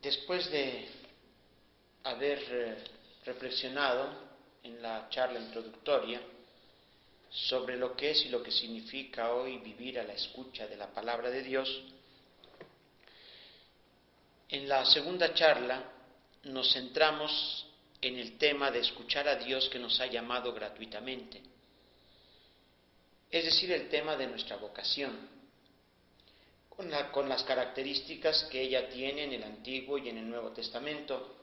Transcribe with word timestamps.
Después 0.00 0.50
de 0.52 0.88
haber 2.04 2.38
eh, 2.50 2.76
reflexionado 3.24 4.08
en 4.62 4.80
la 4.80 5.08
charla 5.10 5.40
introductoria 5.40 6.20
sobre 7.28 7.76
lo 7.76 7.96
que 7.96 8.12
es 8.12 8.24
y 8.26 8.28
lo 8.28 8.44
que 8.44 8.52
significa 8.52 9.32
hoy 9.32 9.58
vivir 9.58 9.98
a 9.98 10.04
la 10.04 10.12
escucha 10.12 10.68
de 10.68 10.76
la 10.76 10.86
palabra 10.86 11.30
de 11.30 11.42
Dios, 11.42 11.82
en 14.48 14.68
la 14.68 14.84
segunda 14.84 15.34
charla 15.34 15.82
nos 16.44 16.72
centramos 16.72 17.66
en 18.00 18.18
el 18.18 18.38
tema 18.38 18.70
de 18.70 18.80
escuchar 18.80 19.28
a 19.28 19.36
Dios 19.36 19.68
que 19.68 19.78
nos 19.78 20.00
ha 20.00 20.06
llamado 20.06 20.52
gratuitamente, 20.52 21.42
es 23.30 23.44
decir, 23.44 23.72
el 23.72 23.88
tema 23.88 24.16
de 24.16 24.26
nuestra 24.26 24.56
vocación, 24.56 25.36
con, 27.12 27.28
las 27.28 27.42
características 27.42 28.44
que 28.44 28.60
ella 28.60 28.88
tiene 28.90 29.24
en 29.24 29.32
el 29.32 29.42
Antiguo 29.44 29.98
y 29.98 30.08
en 30.08 30.18
el 30.18 30.28
Nuevo 30.28 30.50
Testamento, 30.50 31.36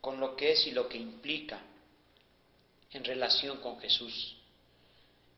con 0.00 0.18
lo 0.18 0.34
que 0.34 0.52
es 0.52 0.66
y 0.66 0.70
lo 0.70 0.88
que 0.88 0.98
implica 0.98 1.60
en 2.90 3.04
relación 3.04 3.58
con 3.60 3.78
Jesús. 3.78 4.36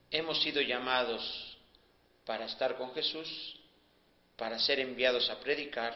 Hemos 0.09 0.41
sido 0.41 0.61
llamados 0.61 1.57
para 2.25 2.45
estar 2.45 2.77
con 2.77 2.93
Jesús, 2.93 3.59
para 4.37 4.59
ser 4.59 4.79
enviados 4.79 5.29
a 5.29 5.39
predicar, 5.39 5.93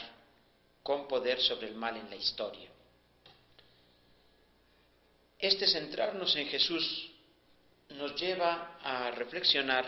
con 0.83 1.07
poder 1.07 1.39
sobre 1.39 1.67
el 1.67 1.75
mal 1.75 1.95
en 1.95 2.09
la 2.09 2.15
historia. 2.15 2.69
Este 5.41 5.65
centrarnos 5.65 6.35
en 6.35 6.47
Jesús 6.47 7.09
nos 7.89 8.15
lleva 8.15 8.77
a 8.83 9.09
reflexionar 9.09 9.85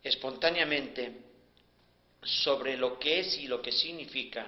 espontáneamente 0.00 1.12
sobre 2.22 2.76
lo 2.76 2.96
que 3.00 3.18
es 3.18 3.36
y 3.38 3.48
lo 3.48 3.60
que 3.60 3.72
significa 3.72 4.46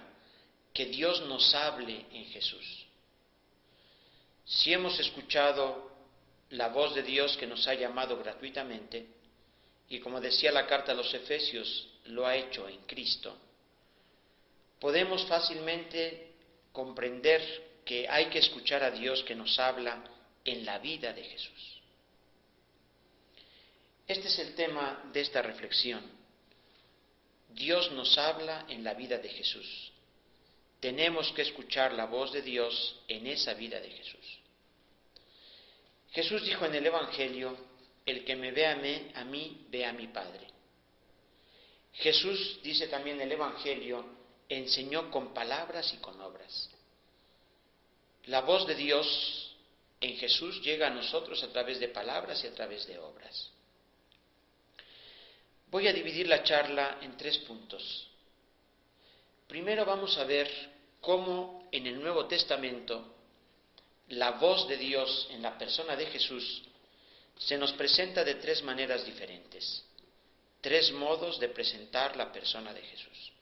que 0.72 0.86
Dios 0.86 1.22
nos 1.22 1.52
hable 1.56 2.06
en 2.12 2.24
Jesús. 2.26 2.86
Si 4.44 4.72
hemos 4.72 4.96
escuchado 5.00 5.90
la 6.50 6.68
voz 6.68 6.94
de 6.94 7.02
Dios 7.02 7.36
que 7.36 7.48
nos 7.48 7.66
ha 7.66 7.74
llamado 7.74 8.16
gratuitamente, 8.16 9.06
y 9.88 9.98
como 9.98 10.20
decía 10.20 10.52
la 10.52 10.68
carta 10.68 10.92
a 10.92 10.94
los 10.94 11.12
Efesios, 11.14 11.88
lo 12.04 12.24
ha 12.24 12.36
hecho 12.36 12.68
en 12.68 12.78
Cristo, 12.82 13.36
podemos 14.78 15.26
fácilmente 15.26 16.32
comprender 16.70 17.65
que 17.86 18.06
hay 18.08 18.26
que 18.26 18.40
escuchar 18.40 18.82
a 18.82 18.90
Dios 18.90 19.22
que 19.22 19.36
nos 19.36 19.58
habla 19.60 20.02
en 20.44 20.66
la 20.66 20.78
vida 20.78 21.12
de 21.12 21.22
Jesús. 21.22 21.80
Este 24.08 24.26
es 24.26 24.38
el 24.40 24.54
tema 24.54 25.08
de 25.12 25.20
esta 25.20 25.40
reflexión. 25.40 26.02
Dios 27.50 27.92
nos 27.92 28.18
habla 28.18 28.66
en 28.68 28.82
la 28.82 28.94
vida 28.94 29.18
de 29.18 29.28
Jesús. 29.28 29.92
Tenemos 30.80 31.32
que 31.32 31.42
escuchar 31.42 31.92
la 31.92 32.06
voz 32.06 32.32
de 32.32 32.42
Dios 32.42 33.00
en 33.06 33.28
esa 33.28 33.54
vida 33.54 33.80
de 33.80 33.90
Jesús. 33.90 34.38
Jesús 36.10 36.44
dijo 36.44 36.66
en 36.66 36.74
el 36.74 36.86
Evangelio, 36.86 37.56
el 38.04 38.24
que 38.24 38.36
me 38.36 38.50
ve 38.50 38.66
a 38.66 38.76
mí, 38.76 39.10
a 39.14 39.24
mí 39.24 39.66
ve 39.70 39.84
a 39.84 39.92
mi 39.92 40.08
Padre. 40.08 40.46
Jesús 41.92 42.60
dice 42.62 42.88
también 42.88 43.20
el 43.20 43.30
Evangelio, 43.30 44.04
enseñó 44.48 45.10
con 45.10 45.32
palabras 45.32 45.92
y 45.94 45.98
con 45.98 46.20
obras. 46.20 46.70
La 48.26 48.40
voz 48.40 48.66
de 48.66 48.74
Dios 48.74 49.54
en 50.00 50.16
Jesús 50.16 50.60
llega 50.62 50.88
a 50.88 50.90
nosotros 50.90 51.42
a 51.42 51.48
través 51.48 51.78
de 51.78 51.88
palabras 51.88 52.42
y 52.42 52.46
a 52.46 52.54
través 52.54 52.86
de 52.86 52.98
obras. 52.98 53.50
Voy 55.68 55.88
a 55.88 55.92
dividir 55.92 56.28
la 56.28 56.42
charla 56.42 56.98
en 57.02 57.16
tres 57.16 57.38
puntos. 57.38 58.08
Primero 59.46 59.84
vamos 59.84 60.16
a 60.18 60.24
ver 60.24 60.50
cómo 61.00 61.68
en 61.70 61.86
el 61.86 62.00
Nuevo 62.00 62.26
Testamento 62.26 63.14
la 64.08 64.32
voz 64.32 64.68
de 64.68 64.76
Dios 64.76 65.28
en 65.30 65.42
la 65.42 65.56
persona 65.56 65.96
de 65.96 66.06
Jesús 66.06 66.62
se 67.38 67.58
nos 67.58 67.72
presenta 67.72 68.24
de 68.24 68.36
tres 68.36 68.62
maneras 68.62 69.04
diferentes, 69.04 69.84
tres 70.60 70.90
modos 70.92 71.38
de 71.38 71.48
presentar 71.48 72.16
la 72.16 72.32
persona 72.32 72.72
de 72.72 72.82
Jesús. 72.82 73.32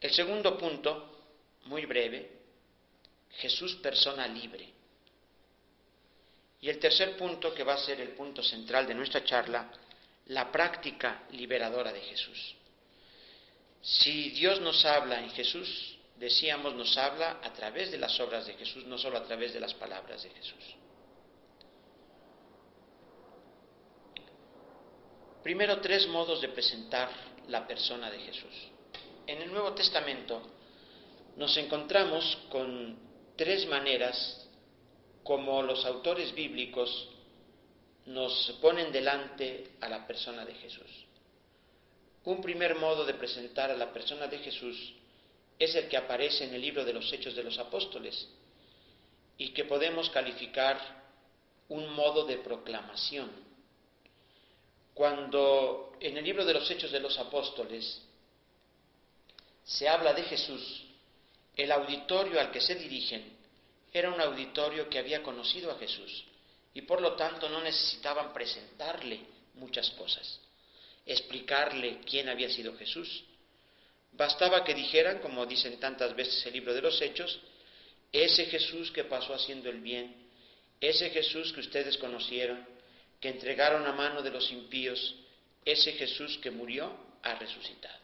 El 0.00 0.12
segundo 0.12 0.58
punto, 0.58 1.18
muy 1.64 1.86
breve, 1.86 2.43
Jesús 3.38 3.76
persona 3.76 4.26
libre. 4.26 4.72
Y 6.60 6.68
el 6.68 6.78
tercer 6.78 7.16
punto, 7.16 7.52
que 7.54 7.62
va 7.62 7.74
a 7.74 7.78
ser 7.78 8.00
el 8.00 8.10
punto 8.10 8.42
central 8.42 8.86
de 8.86 8.94
nuestra 8.94 9.24
charla, 9.24 9.70
la 10.26 10.50
práctica 10.50 11.24
liberadora 11.32 11.92
de 11.92 12.00
Jesús. 12.00 12.54
Si 13.82 14.30
Dios 14.30 14.60
nos 14.60 14.84
habla 14.86 15.20
en 15.20 15.30
Jesús, 15.30 15.98
decíamos, 16.16 16.74
nos 16.74 16.96
habla 16.96 17.40
a 17.42 17.52
través 17.52 17.90
de 17.90 17.98
las 17.98 18.18
obras 18.20 18.46
de 18.46 18.54
Jesús, 18.54 18.84
no 18.86 18.96
solo 18.96 19.18
a 19.18 19.24
través 19.24 19.52
de 19.52 19.60
las 19.60 19.74
palabras 19.74 20.22
de 20.22 20.30
Jesús. 20.30 20.64
Primero, 25.42 25.80
tres 25.80 26.08
modos 26.08 26.40
de 26.40 26.48
presentar 26.48 27.10
la 27.48 27.66
persona 27.66 28.10
de 28.10 28.18
Jesús 28.20 28.74
en 29.26 29.42
el 29.42 29.50
Nuevo 29.50 29.72
Testamento 29.72 30.42
nos 31.36 31.56
encontramos 31.56 32.38
con 32.50 32.96
tres 33.36 33.66
maneras 33.66 34.48
como 35.22 35.62
los 35.62 35.84
autores 35.84 36.34
bíblicos 36.34 37.08
nos 38.06 38.58
ponen 38.60 38.92
delante 38.92 39.72
a 39.80 39.88
la 39.88 40.06
persona 40.06 40.44
de 40.44 40.54
Jesús. 40.54 41.06
Un 42.24 42.40
primer 42.40 42.74
modo 42.76 43.04
de 43.04 43.14
presentar 43.14 43.70
a 43.70 43.76
la 43.76 43.92
persona 43.92 44.26
de 44.26 44.38
Jesús 44.38 44.94
es 45.58 45.74
el 45.74 45.88
que 45.88 45.96
aparece 45.96 46.44
en 46.44 46.54
el 46.54 46.60
libro 46.60 46.84
de 46.84 46.92
los 46.92 47.12
Hechos 47.12 47.34
de 47.34 47.42
los 47.42 47.58
Apóstoles 47.58 48.28
y 49.38 49.50
que 49.50 49.64
podemos 49.64 50.10
calificar 50.10 50.78
un 51.68 51.88
modo 51.94 52.24
de 52.24 52.38
proclamación. 52.38 53.30
Cuando 54.92 55.92
en 56.00 56.16
el 56.16 56.24
libro 56.24 56.44
de 56.44 56.54
los 56.54 56.70
Hechos 56.70 56.92
de 56.92 57.00
los 57.00 57.18
Apóstoles 57.18 58.02
se 59.64 59.88
habla 59.88 60.12
de 60.12 60.22
Jesús, 60.24 60.84
el 61.56 61.70
auditorio 61.72 62.40
al 62.40 62.50
que 62.50 62.60
se 62.60 62.74
dirigen 62.74 63.36
era 63.92 64.10
un 64.10 64.20
auditorio 64.20 64.88
que 64.88 64.98
había 64.98 65.22
conocido 65.22 65.70
a 65.70 65.78
Jesús 65.78 66.24
y 66.74 66.82
por 66.82 67.00
lo 67.00 67.14
tanto 67.14 67.48
no 67.48 67.62
necesitaban 67.62 68.32
presentarle 68.32 69.20
muchas 69.54 69.90
cosas, 69.90 70.40
explicarle 71.06 72.00
quién 72.04 72.28
había 72.28 72.50
sido 72.50 72.76
Jesús. 72.76 73.24
Bastaba 74.12 74.64
que 74.64 74.74
dijeran, 74.74 75.20
como 75.20 75.46
dicen 75.46 75.78
tantas 75.78 76.14
veces 76.16 76.44
el 76.46 76.54
libro 76.54 76.74
de 76.74 76.82
los 76.82 77.00
Hechos, 77.00 77.38
ese 78.12 78.46
Jesús 78.46 78.90
que 78.90 79.04
pasó 79.04 79.34
haciendo 79.34 79.70
el 79.70 79.80
bien, 79.80 80.28
ese 80.80 81.10
Jesús 81.10 81.52
que 81.52 81.60
ustedes 81.60 81.96
conocieron, 81.98 82.66
que 83.20 83.28
entregaron 83.28 83.86
a 83.86 83.92
mano 83.92 84.22
de 84.22 84.30
los 84.30 84.50
impíos, 84.50 85.14
ese 85.64 85.92
Jesús 85.92 86.38
que 86.38 86.50
murió, 86.50 86.92
ha 87.22 87.34
resucitado. 87.36 87.98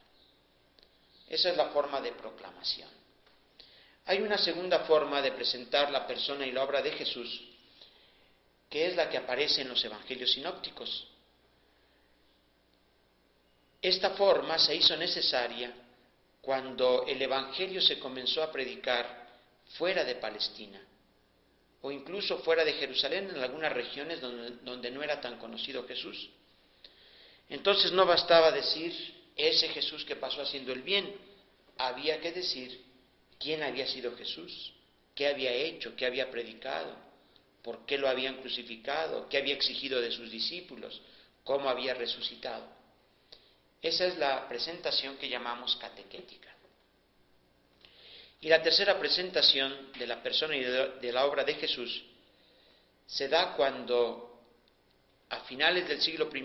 Esa 1.29 1.51
es 1.51 1.57
la 1.57 1.67
forma 1.67 2.01
de 2.01 2.13
proclamación. 2.13 3.00
Hay 4.11 4.23
una 4.23 4.39
segunda 4.39 4.81
forma 4.81 5.23
de 5.23 5.31
presentar 5.31 5.89
la 5.93 6.05
persona 6.05 6.45
y 6.45 6.51
la 6.51 6.65
obra 6.65 6.83
de 6.83 6.91
Jesús, 6.91 7.43
que 8.69 8.89
es 8.89 8.97
la 8.97 9.09
que 9.09 9.17
aparece 9.17 9.63
en 9.63 9.69
los 9.69 9.85
evangelios 9.85 10.33
sinópticos. 10.33 11.07
Esta 13.81 14.11
forma 14.11 14.59
se 14.59 14.75
hizo 14.75 14.97
necesaria 14.97 15.73
cuando 16.41 17.05
el 17.07 17.23
Evangelio 17.23 17.81
se 17.81 18.01
comenzó 18.01 18.43
a 18.43 18.51
predicar 18.51 19.29
fuera 19.79 20.03
de 20.03 20.17
Palestina 20.17 20.81
o 21.81 21.93
incluso 21.93 22.41
fuera 22.41 22.65
de 22.65 22.73
Jerusalén, 22.73 23.31
en 23.31 23.41
algunas 23.41 23.73
regiones 23.73 24.21
donde, 24.21 24.57
donde, 24.65 24.91
no 24.91 25.05
era 25.05 25.21
tan 25.21 25.39
conocido 25.39 25.87
Jesús. 25.87 26.31
Entonces 27.49 27.93
no 27.93 28.05
bastaba 28.05 28.51
decir 28.51 28.93
ese 29.37 29.69
Jesús 29.69 30.05
que 30.05 30.17
pasó 30.17 30.43
haciendo 30.43 30.73
el 30.73 30.83
bien. 30.83 31.15
Había 31.79 32.21
que 32.21 32.33
decir 32.33 32.90
quién 33.41 33.63
había 33.63 33.87
sido 33.87 34.15
Jesús, 34.17 34.73
qué 35.15 35.27
había 35.27 35.51
hecho, 35.51 35.97
qué 35.97 36.07
había 36.07 36.31
predicado, 36.31 36.95
por 37.63 37.87
qué 37.87 37.99
lo 37.99 38.09
habían 38.09 38.37
crucificado, 38.37 39.29
qué 39.29 39.39
había 39.39 39.55
exigido 39.55 40.01
de 40.01 40.13
sus 40.13 40.31
discípulos, 40.31 41.01
cómo 41.43 41.69
había 41.69 41.95
resucitado. 41.95 42.69
Esa 43.83 44.07
es 44.07 44.19
la 44.19 44.47
presentación 44.47 45.17
que 45.17 45.29
llamamos 45.29 45.75
catequética. 45.77 46.55
Y 48.43 48.49
la 48.49 48.63
tercera 48.63 48.99
presentación 48.99 49.93
de 49.99 50.07
la 50.07 50.23
persona 50.23 50.57
y 50.57 50.63
de 50.63 51.13
la 51.13 51.25
obra 51.25 51.43
de 51.43 51.55
Jesús 51.55 52.03
se 53.07 53.29
da 53.29 53.55
cuando 53.57 54.43
a 55.31 55.41
finales 55.41 55.89
del 55.89 56.01
siglo 56.01 56.31
I 56.33 56.45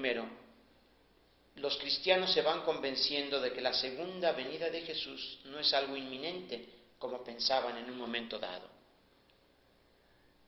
los 1.62 1.78
cristianos 1.78 2.34
se 2.34 2.42
van 2.42 2.64
convenciendo 2.64 3.40
de 3.40 3.54
que 3.54 3.62
la 3.62 3.74
segunda 3.74 4.34
venida 4.34 4.70
de 4.70 4.82
Jesús 4.82 5.40
no 5.46 5.60
es 5.60 5.74
algo 5.74 5.96
inminente 5.96 6.75
como 6.98 7.24
pensaban 7.24 7.78
en 7.78 7.90
un 7.90 7.98
momento 7.98 8.40
dado, 8.40 8.70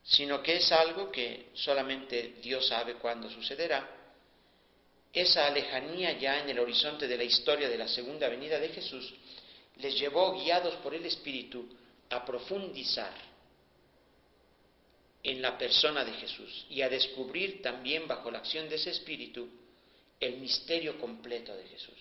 sino 0.03 0.41
que 0.41 0.57
es 0.57 0.71
algo 0.71 1.11
que 1.11 1.49
solamente 1.53 2.35
Dios 2.41 2.67
sabe 2.67 2.95
cuándo 2.95 3.29
sucederá. 3.29 3.95
Esa 5.11 5.49
lejanía 5.49 6.13
ya 6.13 6.39
en 6.39 6.49
el 6.49 6.59
horizonte 6.59 7.07
de 7.07 7.17
la 7.17 7.23
historia 7.23 7.69
de 7.69 7.77
la 7.77 7.87
segunda 7.87 8.29
venida 8.29 8.59
de 8.59 8.69
Jesús 8.69 9.13
les 9.77 9.99
llevó, 9.99 10.33
guiados 10.33 10.75
por 10.75 10.93
el 10.95 11.05
Espíritu, 11.05 11.67
a 12.09 12.25
profundizar 12.25 13.13
en 15.23 15.41
la 15.41 15.57
persona 15.57 16.05
de 16.05 16.13
Jesús 16.13 16.65
y 16.69 16.81
a 16.81 16.89
descubrir 16.89 17.61
también 17.61 18.07
bajo 18.07 18.31
la 18.31 18.39
acción 18.39 18.69
de 18.69 18.75
ese 18.75 18.91
Espíritu 18.91 19.49
el 20.19 20.37
misterio 20.37 20.99
completo 20.99 21.55
de 21.55 21.67
Jesús, 21.67 21.99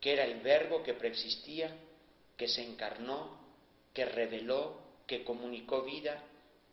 que 0.00 0.12
era 0.12 0.24
el 0.24 0.40
verbo 0.40 0.82
que 0.82 0.94
preexistía, 0.94 1.76
que 2.40 2.48
se 2.48 2.62
encarnó, 2.62 3.38
que 3.92 4.06
reveló, 4.06 4.80
que 5.06 5.22
comunicó 5.22 5.82
vida 5.82 6.24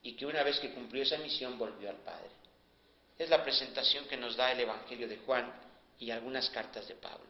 y 0.01 0.13
que 0.15 0.25
una 0.25 0.41
vez 0.41 0.61
que 0.61 0.71
cumplió 0.71 1.03
esa 1.03 1.17
misión 1.17 1.57
volvió 1.57 1.89
al 1.89 1.97
Padre. 1.97 2.29
Es 3.19 3.29
la 3.29 3.43
presentación 3.43 4.05
que 4.05 4.15
nos 4.15 4.37
da 4.37 4.53
el 4.53 4.61
Evangelio 4.61 5.09
de 5.09 5.17
Juan 5.17 5.53
y 5.99 6.09
algunas 6.09 6.49
cartas 6.51 6.87
de 6.87 6.95
Pablo. 6.95 7.27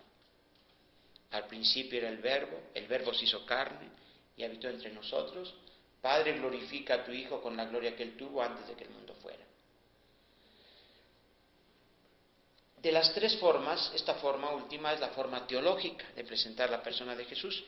Al 1.31 1.47
principio 1.47 1.97
era 1.97 2.09
el 2.09 2.19
verbo, 2.19 2.59
el 2.75 2.85
verbo 2.85 3.11
se 3.11 3.25
hizo 3.25 3.43
carne 3.43 3.89
y 4.35 4.43
habitó 4.43 4.69
entre 4.69 4.91
nosotros. 4.91 5.55
Padre, 5.99 6.33
glorifica 6.33 6.93
a 6.93 7.03
tu 7.03 7.11
Hijo 7.11 7.41
con 7.41 7.57
la 7.57 7.65
gloria 7.65 7.95
que 7.95 8.03
él 8.03 8.15
tuvo 8.15 8.43
antes 8.43 8.67
de 8.67 8.75
que 8.75 8.83
el 8.83 8.91
mundo 8.91 9.15
fuera. 9.15 9.43
De 12.83 12.91
las 12.91 13.11
tres 13.15 13.35
formas, 13.37 13.91
esta 13.95 14.13
forma 14.13 14.51
última 14.51 14.93
es 14.93 14.99
la 14.99 15.09
forma 15.09 15.47
teológica 15.47 16.05
de 16.15 16.23
presentar 16.23 16.69
la 16.69 16.83
persona 16.83 17.15
de 17.15 17.25
Jesús. 17.25 17.65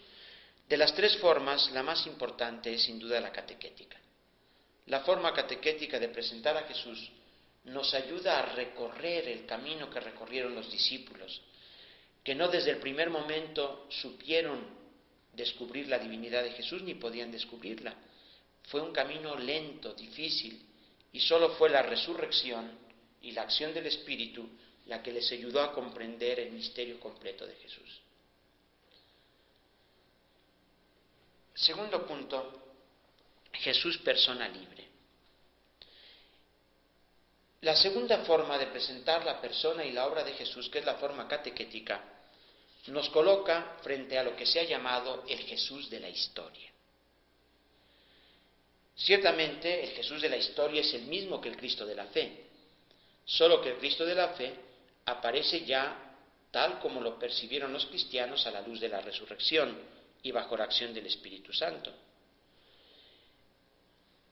De 0.70 0.78
las 0.78 0.94
tres 0.94 1.18
formas, 1.18 1.72
la 1.72 1.82
más 1.82 2.06
importante 2.06 2.72
es 2.72 2.84
sin 2.84 3.00
duda 3.00 3.20
la 3.20 3.32
catequética. 3.32 3.98
La 4.86 5.00
forma 5.00 5.34
catequética 5.34 5.98
de 5.98 6.10
presentar 6.10 6.56
a 6.56 6.68
Jesús 6.68 7.10
nos 7.66 7.92
ayuda 7.96 8.38
a 8.38 8.54
recorrer 8.54 9.28
el 9.28 9.48
camino 9.48 9.90
que 9.90 10.00
recorrieron 10.00 10.54
los 10.54 10.72
discípulos, 10.72 11.42
que 12.24 12.36
no 12.36 12.48
desde 12.50 12.70
el 12.70 12.78
primer 12.78 13.10
momento 13.10 13.88
supieron 13.90 14.64
descubrir 15.34 15.88
la 15.88 15.98
divinidad 15.98 16.44
de 16.44 16.52
Jesús 16.52 16.84
ni 16.84 16.94
podían 16.94 17.32
descubrirla. 17.32 17.96
Fue 18.68 18.82
un 18.82 18.94
camino 18.94 19.36
lento, 19.36 19.96
difícil, 19.96 20.62
y 21.12 21.20
solo 21.20 21.50
fue 21.56 21.72
la 21.72 21.82
resurrección 21.82 22.78
y 23.24 23.32
la 23.32 23.42
acción 23.42 23.74
del 23.74 23.88
Espíritu 23.88 24.48
la 24.86 25.02
que 25.02 25.14
les 25.14 25.32
ayudó 25.32 25.62
a 25.62 25.74
comprender 25.74 26.40
el 26.40 26.52
misterio 26.52 27.00
completo 27.00 27.48
de 27.48 27.56
Jesús. 27.56 28.02
Segundo 31.60 32.06
punto, 32.08 32.78
Jesús 33.52 33.98
persona 33.98 34.48
libre. 34.48 34.88
La 37.62 37.76
segunda 37.76 38.20
forma 38.20 38.58
de 38.58 38.68
presentar 38.68 39.26
la 39.26 39.42
persona 39.42 39.84
y 39.84 39.92
la 39.92 40.08
obra 40.08 40.24
de 40.24 40.34
Jesús, 40.34 40.70
que 40.70 40.80
es 40.80 40.86
la 40.86 40.96
forma 40.96 41.28
catequética, 41.28 42.02
nos 42.88 43.10
coloca 43.10 43.78
frente 43.82 44.18
a 44.18 44.24
lo 44.24 44.38
que 44.38 44.46
se 44.46 44.62
ha 44.62 44.64
llamado 44.64 45.26
el 45.28 45.40
Jesús 45.40 45.90
de 45.90 46.00
la 46.00 46.08
historia. 46.08 46.72
Ciertamente 48.96 49.84
el 49.84 49.90
Jesús 49.92 50.22
de 50.22 50.30
la 50.30 50.38
historia 50.38 50.80
es 50.80 50.94
el 50.94 51.04
mismo 51.04 51.42
que 51.42 51.50
el 51.50 51.58
Cristo 51.58 51.86
de 51.86 51.96
la 51.96 52.06
fe, 52.06 52.46
solo 53.26 53.62
que 53.62 53.72
el 53.72 53.78
Cristo 53.80 54.06
de 54.06 54.16
la 54.16 54.30
fe 54.30 54.54
aparece 55.06 55.66
ya 55.66 56.16
tal 56.52 56.80
como 56.80 57.02
lo 57.02 57.20
percibieron 57.20 57.74
los 57.74 57.86
cristianos 57.88 58.48
a 58.48 58.52
la 58.52 58.62
luz 58.62 58.80
de 58.80 58.88
la 58.88 59.02
resurrección 59.02 59.99
y 60.24 60.32
bajo 60.32 60.58
la 60.58 60.66
acción 60.66 60.94
del 60.94 61.06
Espíritu 61.06 61.54
Santo. 61.54 61.92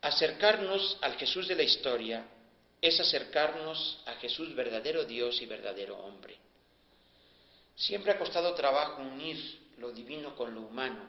Acercarnos 0.01 0.97
al 1.01 1.15
Jesús 1.15 1.47
de 1.47 1.55
la 1.55 1.63
historia 1.63 2.25
es 2.81 2.99
acercarnos 2.99 3.99
a 4.05 4.13
Jesús 4.15 4.53
verdadero 4.55 5.05
Dios 5.05 5.41
y 5.41 5.45
verdadero 5.45 5.97
hombre. 5.97 6.37
Siempre 7.75 8.11
ha 8.11 8.17
costado 8.17 8.53
trabajo 8.53 9.01
unir 9.01 9.59
lo 9.77 9.91
divino 9.91 10.35
con 10.35 10.53
lo 10.53 10.61
humano. 10.61 11.07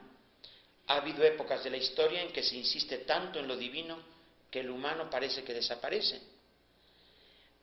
Ha 0.87 0.95
habido 0.95 1.23
épocas 1.23 1.63
de 1.63 1.69
la 1.69 1.77
historia 1.77 2.21
en 2.21 2.31
que 2.31 2.43
se 2.43 2.55
insiste 2.55 2.99
tanto 2.99 3.39
en 3.39 3.47
lo 3.47 3.55
divino 3.55 3.99
que 4.49 4.63
lo 4.63 4.73
humano 4.73 5.09
parece 5.09 5.43
que 5.43 5.53
desaparece. 5.53 6.19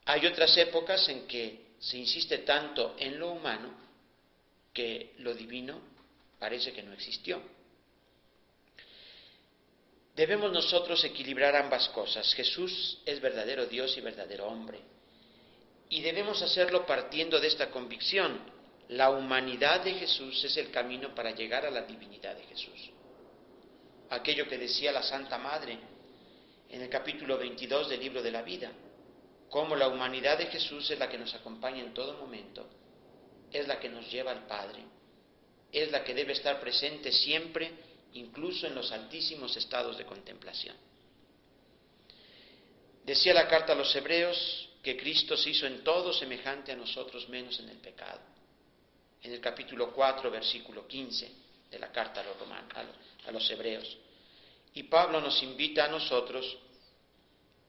Hay 0.04 0.26
otras 0.26 0.56
épocas 0.56 1.08
en 1.08 1.26
que 1.26 1.66
se 1.80 1.98
insiste 1.98 2.38
tanto 2.38 2.94
en 2.98 3.18
lo 3.18 3.30
humano 3.32 3.74
que 4.72 5.14
lo 5.18 5.34
divino 5.34 5.95
parece 6.38 6.72
que 6.72 6.82
no 6.82 6.92
existió. 6.92 7.40
Debemos 10.14 10.50
nosotros 10.50 11.04
equilibrar 11.04 11.54
ambas 11.56 11.88
cosas. 11.90 12.32
Jesús 12.34 13.02
es 13.04 13.20
verdadero 13.20 13.66
Dios 13.66 13.96
y 13.98 14.00
verdadero 14.00 14.46
hombre. 14.46 14.80
Y 15.90 16.00
debemos 16.00 16.40
hacerlo 16.40 16.86
partiendo 16.86 17.38
de 17.38 17.48
esta 17.48 17.70
convicción. 17.70 18.40
La 18.88 19.10
humanidad 19.10 19.82
de 19.82 19.92
Jesús 19.94 20.42
es 20.44 20.56
el 20.56 20.70
camino 20.70 21.14
para 21.14 21.32
llegar 21.32 21.66
a 21.66 21.70
la 21.70 21.82
divinidad 21.82 22.34
de 22.34 22.44
Jesús. 22.44 22.90
Aquello 24.08 24.48
que 24.48 24.56
decía 24.56 24.90
la 24.90 25.02
Santa 25.02 25.36
Madre 25.36 25.78
en 26.70 26.80
el 26.80 26.88
capítulo 26.88 27.36
22 27.36 27.90
del 27.90 28.00
libro 28.00 28.22
de 28.22 28.30
la 28.30 28.42
vida, 28.42 28.72
cómo 29.50 29.76
la 29.76 29.88
humanidad 29.88 30.38
de 30.38 30.46
Jesús 30.46 30.90
es 30.90 30.98
la 30.98 31.08
que 31.08 31.18
nos 31.18 31.34
acompaña 31.34 31.82
en 31.82 31.92
todo 31.92 32.14
momento, 32.14 32.66
es 33.52 33.68
la 33.68 33.78
que 33.78 33.88
nos 33.88 34.10
lleva 34.10 34.32
al 34.32 34.46
Padre, 34.46 34.82
es 35.82 35.90
la 35.90 36.02
que 36.02 36.14
debe 36.14 36.32
estar 36.32 36.58
presente 36.58 37.12
siempre 37.12 37.70
incluso 38.14 38.66
en 38.66 38.74
los 38.74 38.90
altísimos 38.92 39.56
estados 39.56 39.98
de 39.98 40.06
contemplación. 40.06 40.76
Decía 43.04 43.34
la 43.34 43.46
carta 43.46 43.72
a 43.72 43.76
los 43.76 43.94
hebreos 43.94 44.68
que 44.82 44.96
Cristo 44.96 45.36
se 45.36 45.50
hizo 45.50 45.66
en 45.66 45.84
todo 45.84 46.12
semejante 46.12 46.72
a 46.72 46.76
nosotros 46.76 47.28
menos 47.28 47.58
en 47.60 47.68
el 47.68 47.76
pecado. 47.76 48.20
En 49.22 49.32
el 49.32 49.40
capítulo 49.40 49.92
4, 49.92 50.30
versículo 50.30 50.86
15 50.86 51.30
de 51.70 51.78
la 51.78 51.92
carta 51.92 52.20
a 52.20 52.24
los, 52.24 52.38
romanos, 52.38 52.72
a 53.26 53.30
los 53.30 53.50
hebreos. 53.50 53.98
Y 54.74 54.84
Pablo 54.84 55.20
nos 55.20 55.42
invita 55.42 55.84
a 55.84 55.88
nosotros 55.88 56.56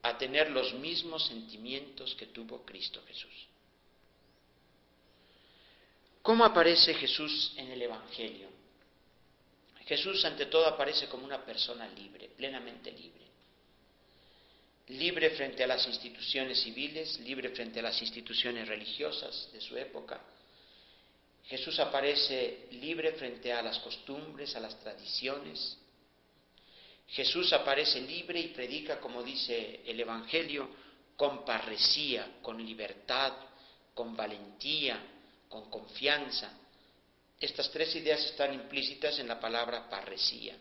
a 0.02 0.16
tener 0.16 0.50
los 0.50 0.72
mismos 0.74 1.26
sentimientos 1.26 2.14
que 2.14 2.26
tuvo 2.26 2.64
Cristo 2.64 3.02
Jesús. 3.06 3.47
¿Cómo 6.28 6.44
aparece 6.44 6.92
Jesús 6.92 7.54
en 7.56 7.70
el 7.70 7.80
Evangelio? 7.80 8.50
Jesús 9.86 10.22
ante 10.26 10.44
todo 10.44 10.66
aparece 10.66 11.08
como 11.08 11.24
una 11.24 11.42
persona 11.42 11.88
libre, 11.88 12.28
plenamente 12.36 12.92
libre. 12.92 13.24
Libre 14.88 15.30
frente 15.30 15.64
a 15.64 15.66
las 15.66 15.86
instituciones 15.86 16.60
civiles, 16.60 17.18
libre 17.20 17.48
frente 17.48 17.80
a 17.80 17.84
las 17.84 18.02
instituciones 18.02 18.68
religiosas 18.68 19.48
de 19.54 19.60
su 19.62 19.74
época. 19.78 20.20
Jesús 21.46 21.80
aparece 21.80 22.66
libre 22.72 23.12
frente 23.12 23.50
a 23.50 23.62
las 23.62 23.78
costumbres, 23.78 24.54
a 24.54 24.60
las 24.60 24.78
tradiciones. 24.80 25.78
Jesús 27.06 27.54
aparece 27.54 28.02
libre 28.02 28.38
y 28.38 28.48
predica, 28.48 29.00
como 29.00 29.22
dice 29.22 29.80
el 29.86 29.98
Evangelio, 29.98 30.68
con 31.16 31.46
parresía, 31.46 32.36
con 32.42 32.62
libertad, 32.62 33.32
con 33.94 34.14
valentía, 34.14 35.14
con 35.48 35.70
confianza, 35.70 36.50
estas 37.40 37.70
tres 37.70 37.94
ideas 37.94 38.24
están 38.24 38.52
implícitas 38.54 39.18
en 39.18 39.28
la 39.28 39.38
palabra 39.38 39.88
parresía. 39.88 40.56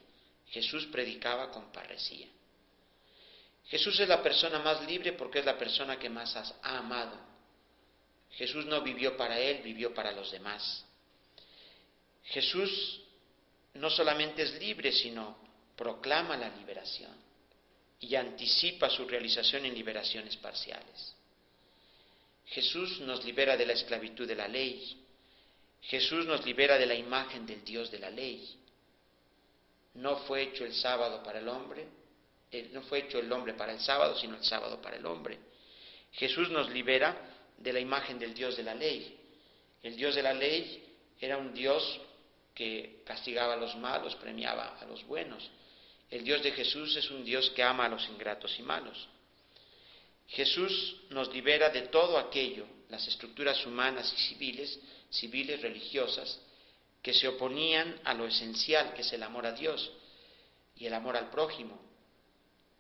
Jesús 0.50 0.86
predicaba 0.88 1.52
con 1.52 1.72
parresía. 1.72 2.28
Jesús 3.66 4.00
es 4.00 4.08
la 4.08 4.24
persona 4.24 4.60
más 4.60 4.86
libre 4.86 5.14
porque 5.14 5.40
es 5.40 5.46
la 5.46 5.58
persona 5.58 6.00
que 6.00 6.10
más 6.10 6.36
ha 6.36 6.78
amado. 6.78 7.18
Jesús 8.32 8.66
no 8.66 8.82
vivió 8.82 9.18
para 9.18 9.40
él, 9.40 9.62
vivió 9.64 9.94
para 9.94 10.12
los 10.12 10.32
demás. 10.32 10.86
Jesús 12.24 13.02
no 13.74 13.90
solamente 13.90 14.44
es 14.44 14.60
libre, 14.60 14.92
sino 14.92 15.38
proclama 15.76 16.38
la 16.38 16.50
liberación 16.50 17.16
y 18.00 18.16
anticipa 18.16 18.90
su 18.90 19.08
realización 19.08 19.66
en 19.66 19.74
liberaciones 19.74 20.38
parciales. 20.38 21.17
Jesús 22.48 23.02
nos 23.02 23.24
libera 23.26 23.58
de 23.58 23.66
la 23.66 23.74
esclavitud 23.74 24.28
de 24.28 24.36
la 24.36 24.48
ley, 24.48 25.04
Jesús 25.82 26.26
nos 26.26 26.46
libera 26.46 26.78
de 26.78 26.86
la 26.86 26.96
imagen 26.96 27.46
del 27.46 27.64
Dios 27.64 27.92
de 27.92 28.00
la 28.00 28.10
ley. 28.10 28.56
No 29.96 30.18
fue 30.18 30.44
hecho 30.44 30.66
el 30.66 30.74
sábado 30.74 31.24
para 31.24 31.40
el 31.40 31.48
hombre, 31.48 31.88
eh, 32.52 32.70
no 32.72 32.82
fue 32.84 33.00
hecho 33.00 33.20
el 33.20 33.32
hombre 33.32 33.54
para 33.54 33.74
el 33.74 33.80
sábado, 33.80 34.18
sino 34.18 34.36
el 34.36 34.44
sábado 34.44 34.82
para 34.82 34.98
el 34.98 35.06
hombre. 35.06 35.40
Jesús 36.14 36.50
nos 36.50 36.70
libera 36.70 37.16
de 37.58 37.74
la 37.74 37.80
imagen 37.80 38.20
del 38.20 38.34
Dios 38.34 38.56
de 38.56 38.64
la 38.64 38.76
ley. 38.76 39.18
El 39.84 39.96
Dios 39.96 40.16
de 40.16 40.24
la 40.24 40.34
ley 40.34 40.84
era 41.20 41.38
un 41.38 41.54
Dios 41.54 42.02
que 42.54 43.02
castigaba 43.06 43.54
a 43.54 43.58
los 43.58 43.76
malos, 43.76 44.16
premiaba 44.16 44.78
a 44.80 44.86
los 44.86 45.06
buenos. 45.06 45.50
El 46.10 46.24
Dios 46.24 46.42
de 46.42 46.52
Jesús 46.52 46.96
es 46.96 47.10
un 47.12 47.24
Dios 47.24 47.50
que 47.52 47.64
ama 47.64 47.86
a 47.86 47.90
los 47.90 48.08
ingratos 48.08 48.58
y 48.58 48.64
malos. 48.64 49.08
Jesús 50.28 50.98
nos 51.10 51.34
libera 51.34 51.70
de 51.70 51.84
todo 51.84 52.18
aquello, 52.18 52.66
las 52.90 53.08
estructuras 53.08 53.66
humanas 53.66 54.14
y 54.14 54.22
civiles, 54.22 54.80
civiles 55.10 55.62
religiosas, 55.62 56.42
que 57.02 57.14
se 57.14 57.28
oponían 57.28 58.00
a 58.04 58.14
lo 58.14 58.28
esencial, 58.28 58.94
que 58.94 59.02
es 59.02 59.14
el 59.14 59.24
amor 59.24 59.46
a 59.46 59.54
Dios 59.54 59.92
y 60.76 60.86
el 60.86 60.94
amor 60.94 61.16
al 61.18 61.30
prójimo. 61.30 61.86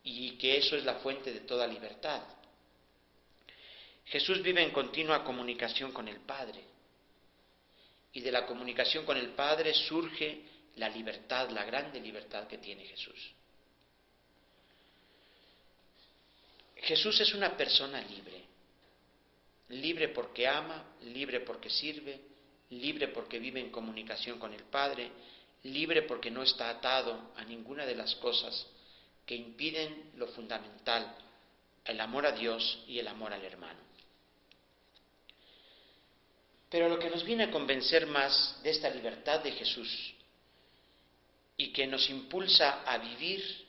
y 0.09 0.37
que 0.37 0.55
eso 0.55 0.77
es 0.77 0.85
la 0.85 0.95
fuente 0.99 1.33
de 1.33 1.41
toda 1.41 1.67
libertad. 1.67 2.23
Jesús 4.05 4.41
vive 4.41 4.63
en 4.63 4.71
continua 4.71 5.23
comunicación 5.25 5.91
con 5.91 6.07
el 6.07 6.21
Padre 6.21 6.63
y 8.13 8.21
de 8.21 8.31
la 8.31 8.45
comunicación 8.45 9.05
con 9.05 9.17
el 9.17 9.29
Padre 9.29 9.73
surge 9.73 10.43
la 10.77 10.89
libertad, 10.89 11.49
la 11.49 11.65
grande 11.65 11.99
libertad 11.99 12.47
que 12.47 12.57
tiene 12.57 12.85
Jesús. 12.85 13.33
Jesús 16.81 17.19
es 17.19 17.33
una 17.33 17.55
persona 17.57 18.01
libre, 18.01 18.43
libre 19.69 20.09
porque 20.09 20.47
ama, 20.47 20.83
libre 21.01 21.41
porque 21.41 21.69
sirve, 21.69 22.19
libre 22.69 23.09
porque 23.09 23.39
vive 23.39 23.59
en 23.59 23.71
comunicación 23.71 24.39
con 24.39 24.53
el 24.53 24.63
Padre, 24.63 25.11
libre 25.63 26.03
porque 26.03 26.31
no 26.31 26.43
está 26.43 26.69
atado 26.69 27.31
a 27.35 27.43
ninguna 27.43 27.85
de 27.85 27.95
las 27.95 28.15
cosas 28.15 28.67
que 29.25 29.35
impiden 29.35 30.11
lo 30.15 30.27
fundamental, 30.27 31.15
el 31.83 31.99
amor 31.99 32.25
a 32.25 32.31
Dios 32.31 32.83
y 32.87 32.99
el 32.99 33.07
amor 33.07 33.33
al 33.33 33.43
hermano. 33.43 33.79
Pero 36.69 36.89
lo 36.89 36.99
que 36.99 37.09
nos 37.09 37.23
viene 37.23 37.45
a 37.45 37.51
convencer 37.51 38.07
más 38.07 38.61
de 38.61 38.71
esta 38.71 38.89
libertad 38.89 39.41
de 39.41 39.51
Jesús 39.51 40.13
y 41.55 41.71
que 41.71 41.87
nos 41.87 42.09
impulsa 42.09 42.83
a 42.83 42.97
vivir 42.97 43.67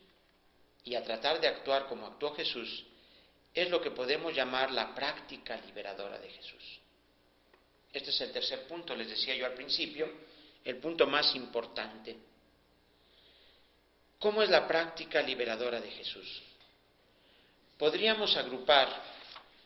y 0.84 0.94
a 0.94 1.04
tratar 1.04 1.40
de 1.40 1.48
actuar 1.48 1.86
como 1.86 2.06
actuó 2.06 2.34
Jesús 2.34 2.84
es 3.54 3.70
lo 3.70 3.80
que 3.80 3.90
podemos 3.90 4.34
llamar 4.34 4.70
la 4.72 4.94
práctica 4.94 5.56
liberadora 5.56 6.18
de 6.18 6.30
Jesús. 6.30 6.80
Este 7.92 8.10
es 8.10 8.20
el 8.20 8.32
tercer 8.32 8.66
punto, 8.66 8.94
les 8.94 9.08
decía 9.08 9.34
yo 9.34 9.46
al 9.46 9.54
principio, 9.54 10.10
el 10.64 10.76
punto 10.76 11.06
más 11.06 11.34
importante. 11.34 12.16
¿Cómo 14.18 14.42
es 14.42 14.50
la 14.50 14.66
práctica 14.66 15.22
liberadora 15.22 15.80
de 15.80 15.90
Jesús? 15.90 16.42
Podríamos 17.78 18.36
agrupar 18.36 19.02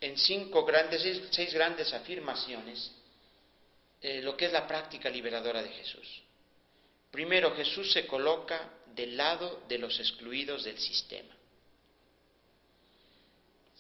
en 0.00 0.16
cinco 0.18 0.64
grandes, 0.64 1.02
seis 1.30 1.52
grandes 1.54 1.92
afirmaciones 1.92 2.92
eh, 4.00 4.20
lo 4.20 4.36
que 4.36 4.46
es 4.46 4.52
la 4.52 4.66
práctica 4.66 5.08
liberadora 5.08 5.62
de 5.62 5.70
Jesús. 5.70 6.22
Primero, 7.10 7.54
Jesús 7.54 7.92
se 7.92 8.06
coloca 8.06 8.70
del 8.94 9.16
lado 9.16 9.62
de 9.68 9.78
los 9.78 9.98
excluidos 10.00 10.64
del 10.64 10.78
sistema. 10.78 11.34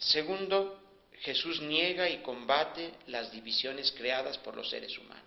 Segundo, 0.02 0.80
Jesús 1.20 1.60
niega 1.60 2.08
y 2.08 2.18
combate 2.18 2.92
las 3.06 3.30
divisiones 3.30 3.92
creadas 3.92 4.36
por 4.38 4.56
los 4.56 4.68
seres 4.68 4.98
humanos. 4.98 5.22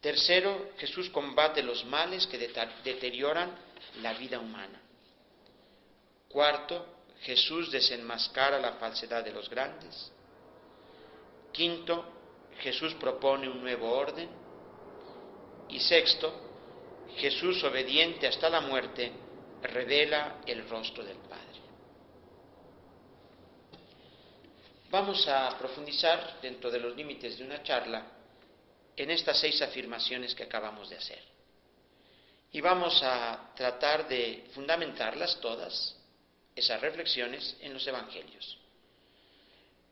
Tercero, 0.00 0.70
Jesús 0.78 1.08
combate 1.10 1.62
los 1.62 1.84
males 1.84 2.26
que 2.26 2.38
deterioran 2.38 3.56
la 4.02 4.14
vida 4.14 4.38
humana. 4.38 4.80
Cuarto, 6.28 6.86
Jesús 7.22 7.70
desenmascara 7.70 8.58
la 8.58 8.74
falsedad 8.74 9.24
de 9.24 9.32
los 9.32 9.48
grandes. 9.48 10.12
Quinto, 11.52 12.04
Jesús 12.60 12.94
propone 12.94 13.48
un 13.48 13.60
nuevo 13.60 13.90
orden. 13.90 14.28
Y 15.68 15.80
sexto, 15.80 16.32
Jesús 17.16 17.62
obediente 17.64 18.26
hasta 18.26 18.50
la 18.50 18.60
muerte 18.60 19.12
revela 19.62 20.40
el 20.46 20.68
rostro 20.68 21.04
del 21.04 21.16
Padre. 21.16 21.55
Vamos 24.98 25.28
a 25.28 25.58
profundizar 25.58 26.40
dentro 26.40 26.70
de 26.70 26.80
los 26.80 26.96
límites 26.96 27.36
de 27.36 27.44
una 27.44 27.62
charla 27.62 28.02
en 28.96 29.10
estas 29.10 29.38
seis 29.38 29.60
afirmaciones 29.60 30.34
que 30.34 30.44
acabamos 30.44 30.88
de 30.88 30.96
hacer. 30.96 31.22
Y 32.52 32.62
vamos 32.62 33.02
a 33.02 33.52
tratar 33.54 34.08
de 34.08 34.46
fundamentarlas 34.54 35.38
todas, 35.38 35.94
esas 36.54 36.80
reflexiones, 36.80 37.58
en 37.60 37.74
los 37.74 37.86
Evangelios. 37.86 38.56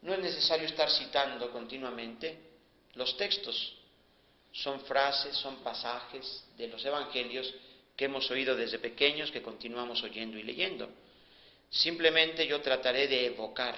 No 0.01 0.15
es 0.15 0.21
necesario 0.21 0.67
estar 0.67 0.89
citando 0.89 1.51
continuamente 1.51 2.39
los 2.95 3.15
textos. 3.19 3.77
Son 4.53 4.81
frases, 4.87 5.37
son 5.37 5.57
pasajes 5.57 6.47
de 6.57 6.67
los 6.69 6.83
Evangelios 6.83 7.53
que 7.95 8.07
hemos 8.07 8.31
oído 8.31 8.57
desde 8.57 8.79
pequeños, 8.79 9.31
que 9.31 9.43
continuamos 9.43 10.03
oyendo 10.03 10.39
y 10.39 10.45
leyendo. 10.45 10.89
Simplemente 11.69 12.47
yo 12.47 12.63
trataré 12.63 13.07
de 13.07 13.27
evocar 13.27 13.77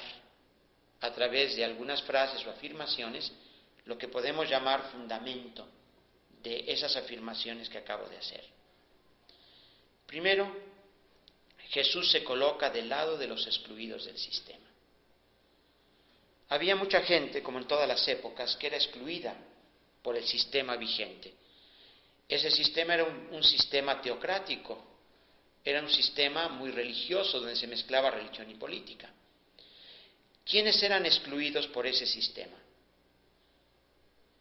a 1.01 1.13
través 1.13 1.57
de 1.57 1.65
algunas 1.65 2.03
frases 2.03 2.45
o 2.47 2.51
afirmaciones 2.51 3.33
lo 3.85 3.97
que 3.97 4.09
podemos 4.09 4.49
llamar 4.49 4.91
fundamento 4.91 5.67
de 6.43 6.65
esas 6.69 6.97
afirmaciones 6.97 7.69
que 7.69 7.79
acabo 7.79 8.09
de 8.09 8.19
hacer. 8.19 8.45
Primero, 10.07 10.55
Jesús 11.69 12.11
se 12.11 12.23
coloca 12.23 12.71
del 12.71 12.89
lado 12.89 13.17
de 13.17 13.27
los 13.27 13.47
excluidos 13.47 14.05
del 14.05 14.19
sistema. 14.19 14.67
Había 16.49 16.77
mucha 16.77 17.01
gente, 17.03 17.43
como 17.43 17.59
en 17.59 17.67
todas 17.67 17.89
las 17.89 18.07
épocas, 18.07 18.57
que 18.57 18.69
era 18.69 18.77
excluida 18.77 19.35
por 20.03 20.17
el 20.17 20.25
sistema 20.25 20.77
vigente. 20.77 21.35
Ese 22.29 22.51
sistema 22.51 22.95
era 22.95 23.05
un, 23.05 23.29
un 23.33 23.43
sistema 23.43 24.01
teocrático, 24.01 24.85
era 25.65 25.81
un 25.81 25.91
sistema 25.91 26.49
muy 26.49 26.71
religioso 26.71 27.41
donde 27.41 27.57
se 27.57 27.67
mezclaba 27.67 28.11
religión 28.11 28.49
y 28.49 28.55
política. 28.55 29.13
¿Quiénes 30.47 30.81
eran 30.81 31.05
excluidos 31.05 31.67
por 31.67 31.89
ese 31.89 32.07
sistema? 32.07 32.57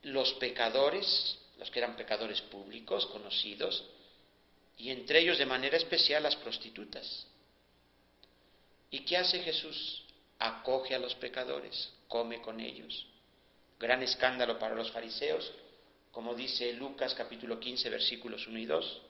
Los 0.04 0.34
pecadores, 0.34 1.40
los 1.58 1.72
que 1.72 1.80
eran 1.80 1.96
pecadores 1.96 2.42
públicos, 2.44 3.08
conocidos, 3.08 3.84
y 4.78 4.92
entre 4.92 5.20
ellos 5.20 5.40
de 5.40 5.48
manera 5.48 5.78
especial 5.78 6.22
las 6.22 6.36
prostitutas. 6.36 7.26
¿Y 8.92 9.00
qué 9.00 9.18
hace 9.18 9.40
Jesús? 9.40 10.04
Acoge 10.38 10.94
a 10.94 11.00
los 11.00 11.16
pecadores, 11.16 11.92
come 12.08 12.40
con 12.40 12.60
ellos. 12.60 13.08
Gran 13.80 14.04
escándalo 14.04 14.60
para 14.60 14.76
los 14.76 14.92
fariseos, 14.92 15.52
como 16.12 16.36
dice 16.36 16.72
Lucas 16.74 17.16
capítulo 17.16 17.60
15 17.60 17.90
versículos 17.90 18.46
1 18.46 18.60
y 18.60 18.66
2. 18.68 19.02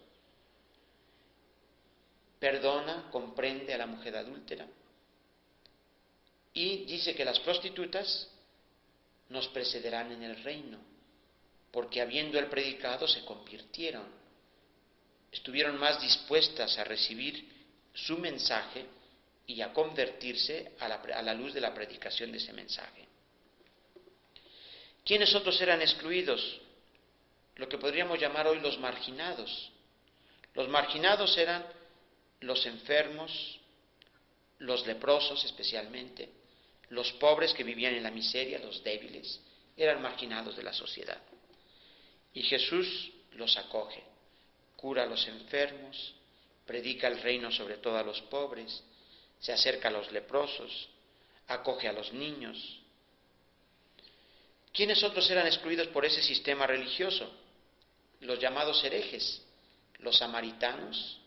Perdona, 2.39 3.09
comprende 3.11 3.73
a 3.73 3.79
la 3.79 3.85
mujer 3.85 4.15
adúltera 4.15 4.65
y 6.55 6.85
dice 6.85 7.13
que 7.13 7.25
las 7.25 7.39
prostitutas 7.41 8.29
nos 9.29 9.49
precederán 9.49 10.11
en 10.13 10.23
el 10.23 10.41
reino, 10.41 10.79
porque 11.69 12.01
habiendo 12.01 12.39
él 12.39 12.47
predicado 12.47 13.07
se 13.07 13.25
convirtieron, 13.25 14.05
estuvieron 15.31 15.77
más 15.77 16.01
dispuestas 16.01 16.77
a 16.77 16.85
recibir 16.85 17.45
su 17.93 18.17
mensaje 18.17 18.85
y 19.45 19.59
a 19.59 19.73
convertirse 19.73 20.71
a 20.79 20.87
la, 20.87 20.95
a 20.95 21.21
la 21.21 21.33
luz 21.33 21.53
de 21.53 21.59
la 21.59 21.73
predicación 21.73 22.31
de 22.31 22.37
ese 22.37 22.53
mensaje. 22.53 23.05
¿Quiénes 25.03 25.35
otros 25.35 25.59
eran 25.59 25.81
excluidos? 25.81 26.61
Lo 27.57 27.67
que 27.67 27.77
podríamos 27.77 28.17
llamar 28.17 28.47
hoy 28.47 28.61
los 28.61 28.79
marginados. 28.79 29.71
Los 30.53 30.69
marginados 30.69 31.37
eran 31.37 31.65
los 32.39 32.65
enfermos, 32.65 33.59
los 34.59 34.87
leprosos 34.87 35.43
especialmente, 35.43 36.29
los 36.89 37.11
pobres 37.13 37.53
que 37.53 37.63
vivían 37.63 37.95
en 37.95 38.03
la 38.03 38.11
miseria, 38.11 38.59
los 38.59 38.83
débiles, 38.83 39.41
eran 39.77 40.01
marginados 40.01 40.55
de 40.55 40.63
la 40.63 40.73
sociedad. 40.73 41.21
Y 42.33 42.43
Jesús 42.43 43.11
los 43.33 43.57
acoge, 43.57 44.03
cura 44.75 45.03
a 45.03 45.07
los 45.07 45.27
enfermos, 45.27 46.13
predica 46.65 47.07
el 47.07 47.21
reino 47.21 47.51
sobre 47.51 47.77
todo 47.77 47.97
a 47.97 48.03
los 48.03 48.21
pobres, 48.23 48.83
se 49.39 49.53
acerca 49.53 49.89
a 49.89 49.91
los 49.91 50.11
leprosos, 50.11 50.89
acoge 51.47 51.87
a 51.87 51.93
los 51.93 52.13
niños. 52.13 52.79
¿Quiénes 54.73 55.03
otros 55.03 55.29
eran 55.29 55.47
excluidos 55.47 55.87
por 55.87 56.05
ese 56.05 56.21
sistema 56.21 56.67
religioso? 56.67 57.31
Los 58.21 58.39
llamados 58.39 58.83
herejes, 58.83 59.41
los 59.99 60.17
samaritanos, 60.17 61.19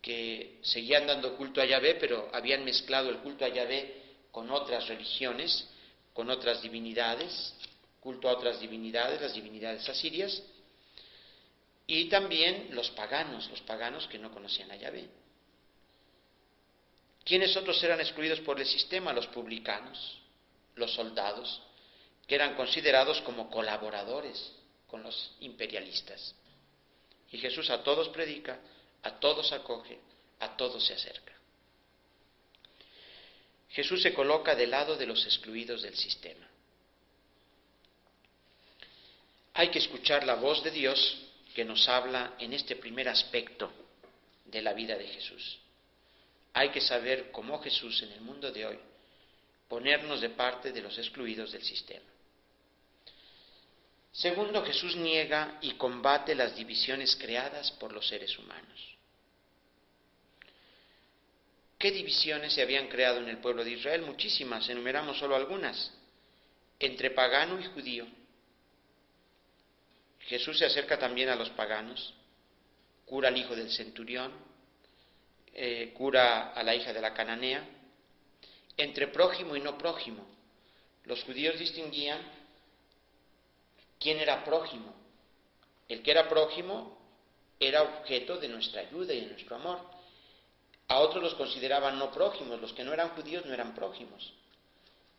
que 0.00 0.58
seguían 0.62 1.06
dando 1.06 1.36
culto 1.36 1.60
a 1.60 1.66
Yahvé, 1.66 1.96
pero 1.96 2.30
habían 2.32 2.64
mezclado 2.64 3.10
el 3.10 3.18
culto 3.18 3.44
a 3.44 3.48
Yahvé 3.48 4.07
con 4.30 4.50
otras 4.50 4.88
religiones, 4.88 5.68
con 6.12 6.30
otras 6.30 6.62
divinidades, 6.62 7.54
culto 8.00 8.28
a 8.28 8.32
otras 8.32 8.60
divinidades, 8.60 9.20
las 9.20 9.34
divinidades 9.34 9.88
asirias, 9.88 10.42
y 11.86 12.06
también 12.08 12.68
los 12.72 12.90
paganos, 12.90 13.48
los 13.50 13.60
paganos 13.62 14.06
que 14.08 14.18
no 14.18 14.30
conocían 14.30 14.70
a 14.70 14.76
Yahvé. 14.76 15.08
¿Quiénes 17.24 17.56
otros 17.56 17.82
eran 17.82 18.00
excluidos 18.00 18.40
por 18.40 18.60
el 18.60 18.66
sistema? 18.66 19.12
Los 19.12 19.26
publicanos, 19.28 20.18
los 20.76 20.92
soldados, 20.94 21.62
que 22.26 22.34
eran 22.34 22.54
considerados 22.56 23.20
como 23.22 23.50
colaboradores 23.50 24.52
con 24.86 25.02
los 25.02 25.32
imperialistas. 25.40 26.34
Y 27.30 27.38
Jesús 27.38 27.70
a 27.70 27.82
todos 27.82 28.08
predica, 28.08 28.60
a 29.02 29.18
todos 29.18 29.52
acoge, 29.52 29.98
a 30.40 30.56
todos 30.56 30.84
se 30.86 30.94
acerca. 30.94 31.37
Jesús 33.70 34.02
se 34.02 34.14
coloca 34.14 34.54
del 34.54 34.70
lado 34.70 34.96
de 34.96 35.06
los 35.06 35.24
excluidos 35.24 35.82
del 35.82 35.96
sistema. 35.96 36.46
Hay 39.54 39.70
que 39.70 39.78
escuchar 39.78 40.24
la 40.24 40.34
voz 40.34 40.62
de 40.62 40.70
Dios 40.70 41.18
que 41.54 41.64
nos 41.64 41.88
habla 41.88 42.34
en 42.38 42.52
este 42.52 42.76
primer 42.76 43.08
aspecto 43.08 43.72
de 44.44 44.62
la 44.62 44.72
vida 44.72 44.96
de 44.96 45.06
Jesús. 45.06 45.58
hay 46.54 46.70
que 46.70 46.80
saber, 46.80 47.30
como 47.30 47.60
Jesús 47.60 48.02
en 48.02 48.10
el 48.12 48.20
mundo 48.20 48.50
de 48.50 48.66
hoy, 48.66 48.78
ponernos 49.68 50.20
de 50.20 50.30
parte 50.30 50.72
de 50.72 50.80
los 50.80 50.96
excluidos 50.98 51.52
del 51.52 51.62
sistema. 51.62 52.06
Segundo, 54.10 54.64
Jesús 54.64 54.96
niega 54.96 55.58
y 55.60 55.72
combate 55.72 56.34
las 56.34 56.56
divisiones 56.56 57.14
creadas 57.14 57.70
por 57.72 57.92
los 57.92 58.08
seres 58.08 58.36
humanos. 58.38 58.97
¿Qué 61.78 61.92
divisiones 61.92 62.54
se 62.54 62.62
habían 62.62 62.88
creado 62.88 63.20
en 63.20 63.28
el 63.28 63.38
pueblo 63.38 63.62
de 63.62 63.70
Israel? 63.70 64.02
Muchísimas, 64.02 64.68
enumeramos 64.68 65.16
solo 65.18 65.36
algunas. 65.36 65.92
Entre 66.80 67.12
pagano 67.12 67.60
y 67.60 67.64
judío. 67.66 68.06
Jesús 70.20 70.58
se 70.58 70.66
acerca 70.66 70.98
también 70.98 71.28
a 71.28 71.36
los 71.36 71.50
paganos, 71.50 72.14
cura 73.06 73.28
al 73.28 73.36
hijo 73.36 73.54
del 73.54 73.70
centurión, 73.70 74.32
eh, 75.54 75.92
cura 75.96 76.52
a 76.52 76.62
la 76.64 76.74
hija 76.74 76.92
de 76.92 77.00
la 77.00 77.14
cananea. 77.14 77.64
Entre 78.76 79.06
prójimo 79.08 79.54
y 79.54 79.60
no 79.60 79.78
prójimo. 79.78 80.26
Los 81.04 81.22
judíos 81.22 81.58
distinguían 81.58 82.20
quién 84.00 84.18
era 84.18 84.44
prójimo. 84.44 84.94
El 85.88 86.02
que 86.02 86.10
era 86.10 86.28
prójimo 86.28 86.98
era 87.60 87.82
objeto 87.82 88.36
de 88.36 88.48
nuestra 88.48 88.82
ayuda 88.82 89.14
y 89.14 89.20
de 89.20 89.26
nuestro 89.28 89.56
amor. 89.56 89.97
A 90.88 91.00
otros 91.00 91.22
los 91.22 91.34
consideraban 91.34 91.98
no 91.98 92.10
prójimos, 92.10 92.60
los 92.60 92.72
que 92.72 92.82
no 92.82 92.94
eran 92.94 93.10
judíos 93.10 93.44
no 93.44 93.52
eran 93.52 93.74
prójimos. 93.74 94.32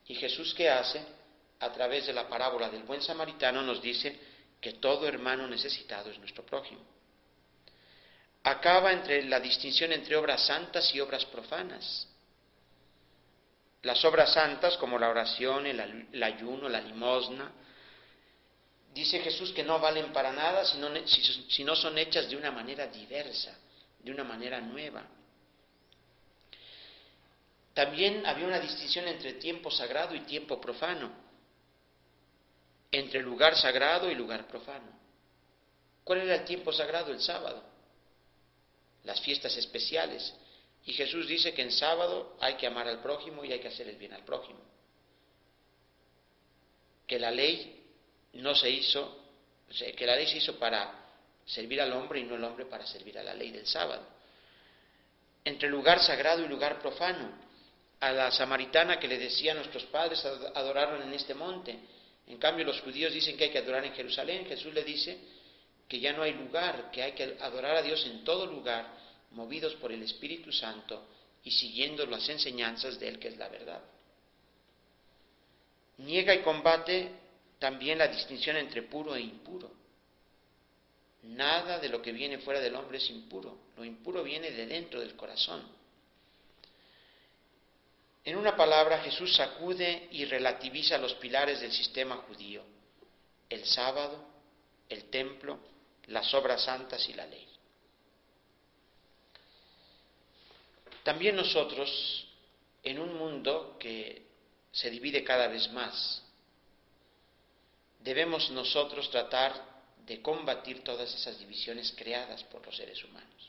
Y 0.07 0.15
Jesús 0.15 0.53
qué 0.55 0.69
hace? 0.69 0.99
A 1.59 1.71
través 1.71 2.07
de 2.07 2.13
la 2.13 2.27
parábola 2.27 2.69
del 2.69 2.83
buen 2.83 3.01
samaritano 3.01 3.61
nos 3.61 3.79
dice 3.81 4.19
que 4.59 4.73
todo 4.73 5.07
hermano 5.07 5.47
necesitado 5.47 6.09
es 6.09 6.17
nuestro 6.17 6.43
prójimo. 6.43 6.81
Acaba 8.43 8.91
entre 8.91 9.23
la 9.25 9.39
distinción 9.39 9.91
entre 9.91 10.15
obras 10.15 10.47
santas 10.47 10.93
y 10.95 10.99
obras 10.99 11.25
profanas. 11.25 12.07
Las 13.83 14.03
obras 14.05 14.33
santas, 14.33 14.75
como 14.77 14.97
la 14.97 15.09
oración, 15.09 15.67
el, 15.67 16.23
ayuno, 16.23 16.67
la 16.67 16.81
limosna, 16.81 17.51
dice 18.91 19.19
Jesús 19.19 19.53
que 19.53 19.63
no 19.63 19.79
valen 19.79 20.11
para 20.11 20.31
nada 20.31 20.65
si 20.65 21.63
no 21.63 21.75
son 21.75 21.97
hechas 21.99 22.27
de 22.27 22.35
una 22.35 22.49
manera 22.49 22.88
diversa, 22.88 23.55
de 23.99 24.11
una 24.11 24.23
manera 24.23 24.59
nueva. 24.59 25.18
También 27.79 28.25
había 28.25 28.45
una 28.45 28.59
distinción 28.59 29.07
entre 29.07 29.36
tiempo 29.36 29.71
sagrado 29.71 30.13
y 30.13 30.19
tiempo 30.25 30.59
profano, 30.59 31.09
entre 32.91 33.21
lugar 33.21 33.55
sagrado 33.55 34.12
y 34.12 34.15
lugar 34.15 34.50
profano. 34.50 34.91
¿Cuál 36.03 36.24
era 36.24 36.36
el 36.36 36.43
tiempo 36.43 36.74
sagrado? 36.74 37.13
El 37.13 37.21
sábado, 37.21 37.63
las 39.05 39.21
fiestas 39.21 39.55
especiales. 39.55 40.36
Y 40.83 40.91
Jesús 40.91 41.25
dice 41.25 41.53
que 41.53 41.62
en 41.62 41.71
sábado 41.71 42.36
hay 42.41 42.55
que 42.55 42.67
amar 42.67 42.86
al 42.86 43.01
prójimo 43.01 43.45
y 43.45 43.53
hay 43.53 43.62
que 43.62 43.69
hacer 43.69 43.88
el 43.88 43.95
bien 43.95 44.12
al 44.12 44.25
prójimo. 44.25 44.59
Que 47.07 47.17
la 47.17 47.31
ley 47.31 47.81
no 48.33 48.55
se 48.55 48.69
hizo, 48.69 49.24
que 49.95 50.05
la 50.05 50.17
ley 50.17 50.27
se 50.27 50.39
hizo 50.39 50.59
para 50.59 51.13
servir 51.45 51.79
al 51.79 51.93
hombre 51.93 52.19
y 52.19 52.24
no 52.24 52.36
el 52.36 52.43
hombre 52.43 52.65
para 52.65 52.86
servir 52.86 53.17
a 53.17 53.24
la 53.24 53.33
ley 53.33 53.51
del 53.51 53.65
sábado. 53.65 54.05
Entre 55.45 55.69
lugar 55.69 56.01
sagrado 56.01 56.43
y 56.43 56.50
lugar 56.50 56.81
profano 56.81 57.48
a 58.00 58.12
la 58.12 58.32
samaritana 58.32 59.00
que 59.00 59.08
le 59.08 59.18
decía 59.18 59.51
a 59.51 59.56
nuestros 59.56 59.84
padres 59.86 60.24
adoraron 60.25 61.01
en 61.01 61.13
este 61.13 61.34
monte. 61.34 61.77
En 62.27 62.38
cambio 62.38 62.65
los 62.65 62.79
judíos 62.82 63.13
dicen 63.13 63.36
que 63.36 63.46
hay 63.46 63.50
que 63.50 63.58
adorar 63.58 63.84
en 63.86 63.94
Jerusalén. 63.94 64.46
Jesús 64.46 64.74
le 64.74 64.84
dice 64.84 65.18
que 65.88 66.00
ya 66.00 66.13
no 66.13 66.24
hay 66.24 66.34
lugar, 66.34 66.91
que 66.91 67.01
hay 67.01 67.13
que 67.13 67.38
adorar 67.41 67.75
a 67.77 67.82
Dios 67.82 68.06
en 68.06 68.24
todo 68.24 68.46
lugar, 68.46 68.88
movidos 69.32 69.75
por 69.75 69.91
el 69.91 70.03
Espíritu 70.03 70.51
Santo 70.51 71.08
y 71.44 71.51
siguiendo 71.51 72.06
las 72.06 72.27
enseñanzas 72.29 73.00
de 73.00 73.08
Él, 73.08 73.20
que 73.20 73.29
es 73.29 73.38
la 73.38 73.50
verdad. 73.50 73.82
Niega 75.98 76.33
y 76.33 76.42
combate 76.42 77.12
también 77.57 77.98
la 77.98 78.07
distinción 78.07 78.55
entre 78.55 78.83
puro 78.83 79.16
e 79.16 79.22
impuro. 79.22 79.72
Nada 81.24 81.79
de 81.79 81.90
lo 81.90 82.01
que 82.01 82.14
viene 82.14 82.38
fuera 82.38 82.62
del 82.62 82.75
hombre 82.75 83.00
es 83.00 83.09
impuro. 83.09 83.57
Lo 83.75 83.83
impuro 83.83 84.24
viene 84.24 84.51
de 84.51 84.66
dentro 84.66 85.01
del 85.01 85.16
corazón. 85.16 85.78
En 88.29 88.37
una 88.37 88.55
palabra, 88.55 89.00
Jesús 89.00 89.35
sacude 89.35 90.07
y 90.11 90.24
relativiza 90.24 91.00
los 91.00 91.15
pilares 91.15 91.61
del 91.61 91.72
sistema 91.72 92.18
judío, 92.27 92.63
el 93.50 93.65
sábado, 93.65 94.24
el 94.87 95.05
templo, 95.05 95.57
las 96.05 96.31
obras 96.35 96.61
santas 96.61 97.09
y 97.09 97.13
la 97.13 97.25
ley. 97.25 97.48
También 101.01 101.35
nosotros, 101.37 102.27
en 102.83 103.00
un 103.00 103.15
mundo 103.15 103.75
que 103.79 104.27
se 104.72 104.92
divide 104.92 105.24
cada 105.24 105.48
vez 105.48 105.68
más, 105.72 106.22
debemos 107.98 108.51
nosotros 108.51 109.09
tratar 109.09 109.55
de 110.05 110.22
combatir 110.22 110.83
todas 110.83 111.11
esas 111.15 111.39
divisiones 111.39 111.96
creadas 111.98 112.44
por 112.44 112.63
los 112.63 112.77
seres 112.77 113.03
humanos. 113.03 113.49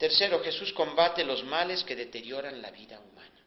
Tercero, 0.00 0.42
Jesús 0.42 0.72
combate 0.72 1.22
los 1.24 1.44
males 1.44 1.84
que 1.84 1.94
deterioran 1.94 2.62
la 2.62 2.70
vida 2.70 2.98
humana. 2.98 3.44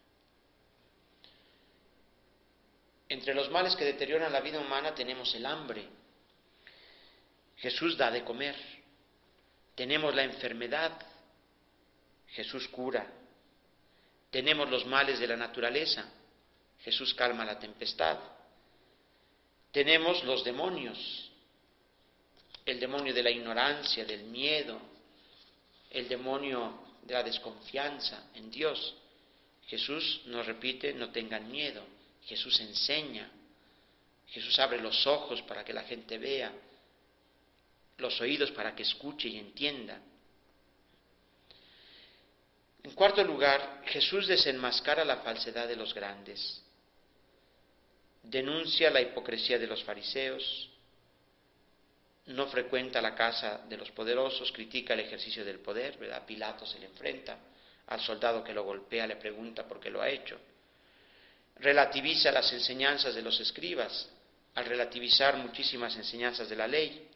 Entre 3.10 3.34
los 3.34 3.50
males 3.50 3.76
que 3.76 3.84
deterioran 3.84 4.32
la 4.32 4.40
vida 4.40 4.60
humana 4.60 4.94
tenemos 4.94 5.34
el 5.34 5.48
hambre. 5.48 5.84
Jesús 7.58 7.98
da 7.98 8.12
de 8.12 8.24
comer. 8.24 8.56
Tenemos 9.74 10.14
la 10.14 10.26
enfermedad. 10.26 10.92
Jesús 12.28 12.68
cura. 12.68 13.12
Tenemos 14.30 14.70
los 14.70 14.86
males 14.86 15.18
de 15.18 15.26
la 15.26 15.36
naturaleza. 15.36 16.06
Jesús 16.82 17.16
calma 17.16 17.44
la 17.46 17.58
tempestad. 17.58 18.20
Tenemos 19.72 20.24
los 20.24 20.44
demonios. 20.44 21.32
El 22.64 22.80
demonio 22.80 23.12
de 23.12 23.24
la 23.24 23.32
ignorancia, 23.32 24.06
del 24.06 24.26
miedo, 24.26 24.93
el 25.94 26.10
demonio 26.10 26.80
de 27.04 27.14
la 27.14 27.24
desconfianza 27.24 28.30
en 28.36 28.50
Dios. 28.50 28.96
Jesús 29.68 30.22
nos 30.26 30.46
repite, 30.46 30.94
no 30.94 31.12
tengan 31.12 31.50
miedo. 31.50 31.84
Jesús 32.26 32.60
enseña. 32.60 33.30
Jesús 34.28 34.58
abre 34.60 34.82
los 34.82 35.06
ojos 35.06 35.42
para 35.44 35.64
que 35.64 35.74
la 35.74 35.84
gente 35.84 36.18
vea, 36.18 36.52
los 37.98 38.20
oídos 38.20 38.50
para 38.52 38.76
que 38.76 38.82
escuche 38.82 39.30
y 39.30 39.38
entienda. 39.38 40.02
En 42.84 42.92
cuarto 42.92 43.24
lugar, 43.24 43.84
Jesús 43.86 44.28
desenmascara 44.28 45.06
la 45.06 45.18
falsedad 45.18 45.68
de 45.68 45.76
los 45.76 45.94
grandes, 45.94 46.62
denuncia 48.24 48.90
la 48.90 49.02
hipocresía 49.02 49.60
de 49.60 49.68
los 49.68 49.84
fariseos, 49.84 50.70
no 52.28 52.48
frecuenta 52.48 53.02
la 53.02 53.16
casa 53.16 53.62
de 53.68 53.78
los 53.78 53.92
poderosos, 53.92 54.52
critica 54.52 54.94
el 54.94 55.02
ejercicio 55.02 55.44
del 55.44 55.60
poder, 55.60 55.98
¿verdad? 55.98 56.26
Pilato 56.26 56.66
se 56.66 56.80
le 56.80 56.86
enfrenta, 56.86 57.38
al 57.88 58.00
soldado 58.00 58.44
que 58.44 58.54
lo 58.54 58.64
golpea 58.64 59.06
le 59.06 59.18
pregunta 59.18 59.68
por 59.68 59.80
qué 59.80 59.90
lo 59.90 60.02
ha 60.02 60.10
hecho. 60.10 60.40
Relativiza 61.58 62.32
las 62.32 62.52
enseñanzas 62.54 63.14
de 63.14 63.22
los 63.22 63.40
escribas, 63.40 64.10
al 64.56 64.66
relativizar 64.66 65.38
muchísimas 65.38 65.96
enseñanzas 65.96 66.48
de 66.48 66.56
la 66.56 66.68
ley. 66.68 67.10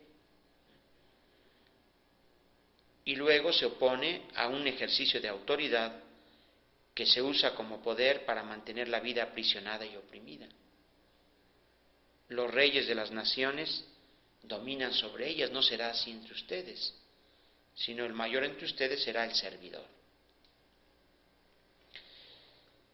Y 3.06 3.16
luego 3.16 3.54
se 3.54 3.66
opone 3.66 4.24
a 4.36 4.48
un 4.48 4.68
ejercicio 4.68 5.22
de 5.22 5.30
autoridad 5.30 6.04
que 6.94 7.06
se 7.06 7.22
usa 7.22 7.54
como 7.56 7.82
poder 7.82 8.26
para 8.26 8.44
mantener 8.44 8.90
la 8.90 9.00
vida 9.00 9.24
aprisionada 9.24 9.86
y 9.86 9.96
oprimida. 9.96 10.48
Los 12.30 12.52
reyes 12.52 12.88
de 12.88 12.96
las 12.96 13.12
naciones 13.12 13.86
dominan 14.48 14.94
sobre 14.94 15.28
ellas, 15.28 15.52
no 15.52 15.62
será 15.62 15.90
así 15.90 16.12
entre 16.12 16.34
ustedes, 16.34 16.94
sino 17.76 18.06
el 18.06 18.14
mayor 18.14 18.44
entre 18.44 18.66
ustedes 18.66 19.04
será 19.04 19.26
el 19.26 19.36
servidor. 19.36 19.86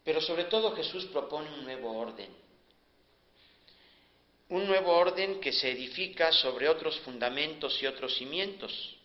Pero 0.04 0.20
sobre 0.20 0.44
todo 0.44 0.74
Jesús 0.76 1.06
propone 1.06 1.50
un 1.50 1.64
nuevo 1.64 1.96
orden, 1.96 2.30
un 4.50 4.66
nuevo 4.66 4.92
orden 4.92 5.40
que 5.40 5.52
se 5.52 5.70
edifica 5.70 6.30
sobre 6.32 6.68
otros 6.68 6.98
fundamentos 7.00 7.82
y 7.82 7.86
otros 7.86 8.14
cimientos. 8.16 8.96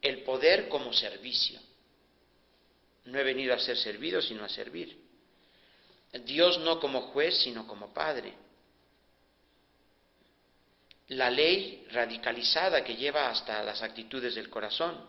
El 0.00 0.22
poder 0.22 0.68
como 0.68 0.92
servicio. 0.92 1.60
No 3.04 3.18
he 3.18 3.24
venido 3.24 3.54
a 3.54 3.58
ser 3.58 3.76
servido, 3.76 4.22
sino 4.22 4.44
a 4.44 4.48
servir. 4.48 4.98
Dios 6.24 6.58
no 6.60 6.80
como 6.80 7.02
juez, 7.12 7.36
sino 7.42 7.66
como 7.66 7.92
Padre 7.92 8.45
la 11.08 11.30
ley 11.30 11.86
radicalizada 11.90 12.82
que 12.82 12.96
lleva 12.96 13.28
hasta 13.28 13.62
las 13.62 13.82
actitudes 13.82 14.34
del 14.34 14.50
corazón. 14.50 15.08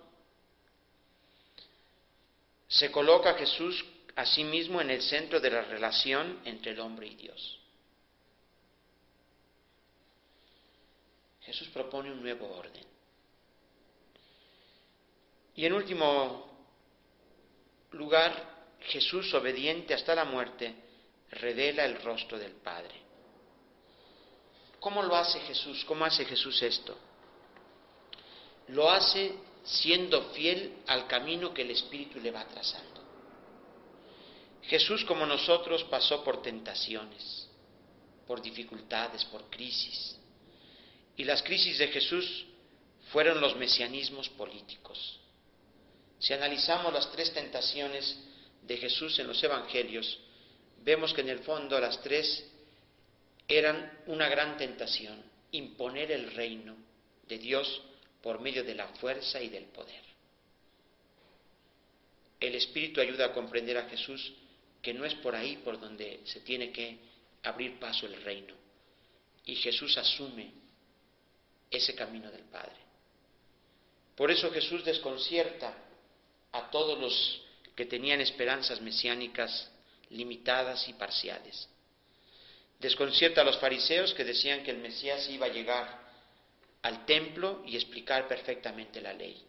Se 2.67 2.91
coloca 2.91 3.33
Jesús 3.33 3.83
a 4.15 4.25
sí 4.25 4.43
mismo 4.43 4.81
en 4.81 4.91
el 4.91 5.01
centro 5.01 5.39
de 5.39 5.49
la 5.49 5.61
relación 5.61 6.41
entre 6.45 6.71
el 6.71 6.79
hombre 6.79 7.07
y 7.07 7.15
Dios. 7.15 7.59
Jesús 11.41 11.69
propone 11.69 12.11
un 12.11 12.21
nuevo 12.21 12.47
orden. 12.55 12.85
Y 15.55 15.65
en 15.65 15.73
último 15.73 16.67
lugar, 17.91 18.75
Jesús, 18.81 19.33
obediente 19.33 19.93
hasta 19.93 20.13
la 20.13 20.25
muerte, 20.25 20.75
revela 21.31 21.85
el 21.85 22.01
rostro 22.01 22.37
del 22.37 22.51
Padre. 22.51 23.06
¿Cómo 24.79 25.01
lo 25.03 25.15
hace 25.15 25.39
Jesús? 25.41 25.83
¿Cómo 25.85 26.05
hace 26.05 26.25
Jesús 26.25 26.61
esto? 26.61 26.95
Lo 28.69 28.89
hace 28.89 29.33
siendo 29.63 30.21
fiel 30.31 30.77
al 30.87 31.07
camino 31.07 31.53
que 31.53 31.63
el 31.63 31.71
Espíritu 31.71 32.19
le 32.19 32.31
va 32.31 32.45
trazando. 32.47 33.01
Jesús, 34.63 35.03
como 35.05 35.25
nosotros, 35.25 35.83
pasó 35.85 36.23
por 36.23 36.41
tentaciones, 36.41 37.47
por 38.25 38.41
dificultades, 38.41 39.23
por 39.25 39.49
crisis. 39.49 40.17
Y 41.15 41.23
las 41.23 41.41
crisis 41.41 41.77
de 41.77 41.87
Jesús 41.87 42.45
fueron 43.11 43.39
los 43.39 43.55
mesianismos 43.55 44.29
políticos. 44.29 45.19
Si 46.19 46.33
analizamos 46.33 46.91
las 46.93 47.11
tres 47.11 47.33
tentaciones 47.33 48.17
de 48.61 48.77
Jesús 48.77 49.17
en 49.19 49.27
los 49.27 49.41
Evangelios, 49.41 50.19
vemos 50.83 51.13
que 51.13 51.21
en 51.21 51.29
el 51.29 51.39
fondo 51.39 51.79
las 51.79 52.01
tres 52.01 52.43
eran 53.47 53.99
una 54.07 54.27
gran 54.27 54.57
tentación, 54.57 55.23
imponer 55.51 56.11
el 56.11 56.31
reino 56.33 56.75
de 57.27 57.37
Dios 57.37 57.81
por 58.21 58.39
medio 58.39 58.63
de 58.63 58.75
la 58.75 58.87
fuerza 58.87 59.41
y 59.41 59.49
del 59.49 59.65
poder. 59.65 60.01
El 62.39 62.55
Espíritu 62.55 63.01
ayuda 63.01 63.27
a 63.27 63.33
comprender 63.33 63.77
a 63.77 63.89
Jesús 63.89 64.33
que 64.81 64.93
no 64.93 65.05
es 65.05 65.15
por 65.15 65.35
ahí 65.35 65.57
por 65.57 65.79
donde 65.79 66.21
se 66.25 66.41
tiene 66.41 66.71
que 66.71 66.97
abrir 67.43 67.79
paso 67.79 68.05
el 68.05 68.21
reino. 68.21 68.53
Y 69.45 69.55
Jesús 69.55 69.97
asume 69.97 70.51
ese 71.71 71.95
camino 71.95 72.29
del 72.31 72.43
Padre. 72.43 72.75
Por 74.15 74.29
eso 74.31 74.51
Jesús 74.51 74.83
desconcierta 74.83 75.73
a 76.51 76.69
todos 76.69 76.99
los 76.99 77.41
que 77.75 77.85
tenían 77.85 78.19
esperanzas 78.21 78.81
mesiánicas 78.81 79.71
limitadas 80.09 80.87
y 80.89 80.93
parciales. 80.93 81.69
Desconcierta 82.79 83.41
a 83.41 83.43
los 83.43 83.57
fariseos 83.57 84.13
que 84.13 84.23
decían 84.23 84.63
que 84.63 84.71
el 84.71 84.77
Mesías 84.77 85.27
iba 85.29 85.47
a 85.47 85.49
llegar 85.49 86.07
al 86.83 87.05
templo 87.05 87.63
y 87.65 87.75
explicar 87.75 88.27
perfectamente 88.27 89.01
la 89.01 89.13
ley. 89.13 89.43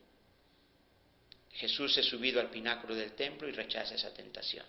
Jesús 1.52 1.96
es 1.98 2.06
subido 2.06 2.40
al 2.40 2.50
pináculo 2.50 2.94
del 2.94 3.12
templo 3.12 3.48
y 3.48 3.52
rechaza 3.52 3.94
esa 3.94 4.14
tentación. 4.14 4.64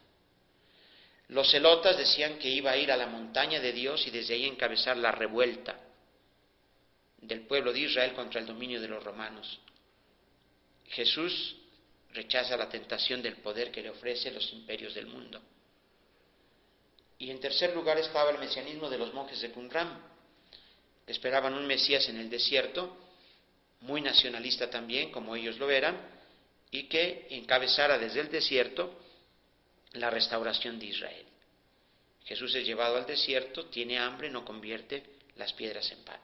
Los 1.29 1.51
celotas 1.51 1.97
decían 1.97 2.39
que 2.39 2.49
iba 2.49 2.71
a 2.71 2.77
ir 2.77 2.91
a 2.91 2.97
la 2.97 3.05
montaña 3.05 3.59
de 3.59 3.71
Dios 3.71 4.05
y 4.07 4.09
desde 4.09 4.33
ahí 4.33 4.45
encabezar 4.45 4.97
la 4.97 5.11
revuelta 5.11 5.79
del 7.21 7.41
pueblo 7.41 7.71
de 7.71 7.81
Israel 7.81 8.13
contra 8.13 8.41
el 8.41 8.47
dominio 8.47 8.81
de 8.81 8.87
los 8.87 9.03
romanos. 9.03 9.59
Jesús 10.87 11.55
rechaza 12.13 12.57
la 12.57 12.67
tentación 12.67 13.21
del 13.21 13.35
poder 13.37 13.71
que 13.71 13.83
le 13.83 13.91
ofrece 13.91 14.31
los 14.31 14.51
imperios 14.51 14.95
del 14.95 15.05
mundo. 15.05 15.39
Y 17.19 17.29
en 17.29 17.39
tercer 17.41 17.75
lugar 17.75 17.97
estaba 17.97 18.31
el 18.31 18.39
mesianismo 18.39 18.89
de 18.89 18.97
los 18.97 19.13
monjes 19.13 19.41
de 19.41 19.51
Qumran, 19.51 20.01
que 21.05 21.11
esperaban 21.11 21.53
un 21.53 21.67
Mesías 21.67 22.07
en 22.07 22.17
el 22.17 22.29
desierto, 22.29 22.97
muy 23.81 24.01
nacionalista 24.01 24.69
también, 24.69 25.11
como 25.11 25.35
ellos 25.35 25.57
lo 25.57 25.69
eran, 25.69 25.99
y 26.71 26.83
que 26.83 27.27
encabezara 27.31 27.97
desde 27.97 28.21
el 28.21 28.31
desierto 28.31 28.97
la 29.93 30.09
restauración 30.09 30.79
de 30.79 30.85
Israel. 30.85 31.25
Jesús 32.25 32.55
es 32.55 32.65
llevado 32.65 32.95
al 32.95 33.05
desierto, 33.05 33.65
tiene 33.65 33.99
hambre, 33.99 34.29
no 34.29 34.45
convierte 34.45 35.03
las 35.35 35.51
piedras 35.53 35.91
en 35.91 36.03
pan. 36.03 36.19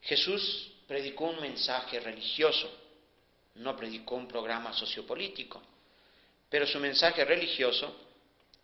Jesús 0.00 0.72
predicó 0.88 1.26
un 1.26 1.40
mensaje 1.40 2.00
religioso, 2.00 2.68
no 3.56 3.76
predicó 3.76 4.16
un 4.16 4.26
programa 4.26 4.72
sociopolítico, 4.72 5.62
pero 6.48 6.66
su 6.66 6.80
mensaje 6.80 7.24
religioso 7.24 7.94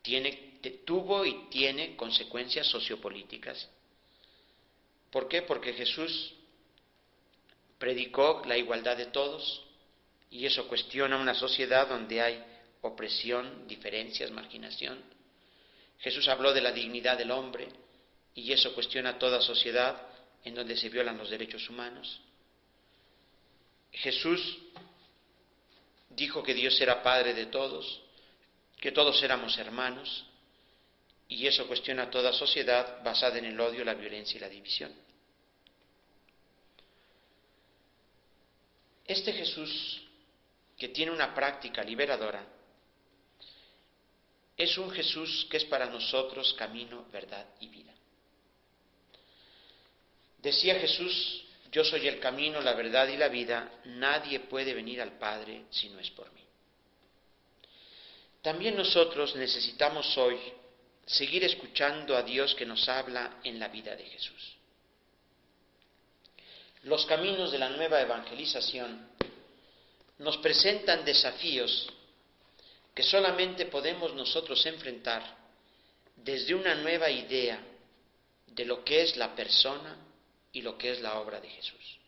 tiene, 0.09 0.59
tuvo 0.87 1.27
y 1.27 1.51
tiene 1.51 1.95
consecuencias 1.95 2.67
sociopolíticas. 2.67 3.69
¿Por 5.11 5.29
qué? 5.29 5.43
Porque 5.43 5.75
Jesús 5.75 6.33
predicó 7.79 8.43
la 8.47 8.57
igualdad 8.57 8.97
de 8.97 9.07
todos 9.07 9.67
y 10.31 10.47
eso 10.47 10.67
cuestiona 10.67 11.19
una 11.19 11.35
sociedad 11.35 11.89
donde 11.89 12.23
hay 12.23 12.43
opresión, 12.81 13.69
diferencias, 13.69 14.31
marginación. 14.31 14.99
Jesús 15.99 16.27
habló 16.29 16.55
de 16.55 16.63
la 16.63 16.73
dignidad 16.73 17.19
del 17.19 17.31
hombre 17.31 17.69
y 18.35 18.51
eso 18.51 18.75
cuestiona 18.75 19.19
toda 19.19 19.43
sociedad 19.43 20.09
en 20.43 20.55
donde 20.55 20.75
se 20.79 20.89
violan 20.89 21.19
los 21.19 21.29
derechos 21.29 21.69
humanos. 21.69 22.19
Jesús 23.93 24.59
dijo 26.09 26.43
que 26.43 26.55
Dios 26.55 26.81
era 26.81 27.03
Padre 27.03 27.35
de 27.35 27.47
todos, 27.47 28.08
que 28.81 28.93
todos 28.93 29.23
éramos 29.23 29.57
hermanos, 29.59 30.25
y 31.29 31.47
eso 31.47 31.67
cuestiona 31.67 32.11
toda 32.11 32.33
sociedad 32.33 33.03
basada 33.03 33.39
en 33.39 33.45
el 33.47 33.61
odio, 33.61 33.85
la 33.85 33.95
violencia 33.95 34.39
y 34.39 34.41
la 34.41 34.49
división. 34.49 34.95
Este 39.05 39.33
Jesús, 39.33 40.03
que 40.77 40.89
tiene 40.89 41.13
una 41.13 41.35
práctica 41.35 41.83
liberadora, 41.83 42.47
es 44.57 44.77
un 44.79 44.91
Jesús 44.91 45.47
que 45.51 45.59
es 45.59 45.65
para 45.65 45.87
nosotros 45.87 46.55
camino, 46.55 47.07
verdad 47.13 47.47
y 47.61 47.69
vida. 47.69 47.95
Decía 50.39 50.79
Jesús, 50.81 51.45
yo 51.71 51.85
soy 51.85 52.09
el 52.09 52.19
camino, 52.21 52.61
la 52.61 52.75
verdad 52.75 53.09
y 53.09 53.17
la 53.17 53.29
vida, 53.29 53.81
nadie 53.85 54.41
puede 54.41 54.73
venir 54.73 55.03
al 55.03 55.19
Padre 55.19 55.65
si 55.71 55.89
no 55.91 56.01
es 56.01 56.11
por 56.11 56.33
mí. 56.33 56.48
También 58.49 58.77
nosotros 58.77 59.37
necesitamos 59.37 60.17
hoy 60.17 60.39
seguir 61.05 61.45
escuchando 61.45 62.17
a 62.17 62.23
Dios 62.23 62.55
que 62.55 62.65
nos 62.65 62.89
habla 62.89 63.41
en 63.45 63.61
la 63.61 63.69
vida 63.69 63.95
de 63.95 64.05
Jesús. 64.05 64.57
Los 66.85 67.05
caminos 67.05 67.53
de 67.53 67.59
la 67.59 67.69
nueva 67.69 68.01
evangelización 68.01 69.11
nos 70.21 70.39
presentan 70.39 71.05
desafíos 71.05 71.93
que 72.95 73.03
solamente 73.03 73.67
podemos 73.67 74.15
nosotros 74.15 74.65
enfrentar 74.65 75.23
desde 76.17 76.55
una 76.55 76.75
nueva 76.75 77.11
idea 77.11 77.61
de 78.47 78.65
lo 78.65 78.83
que 78.83 79.03
es 79.03 79.15
la 79.19 79.35
persona 79.35 79.95
y 80.53 80.63
lo 80.63 80.79
que 80.79 80.93
es 80.93 81.03
la 81.03 81.21
obra 81.21 81.39
de 81.39 81.51
Jesús. 81.51 81.99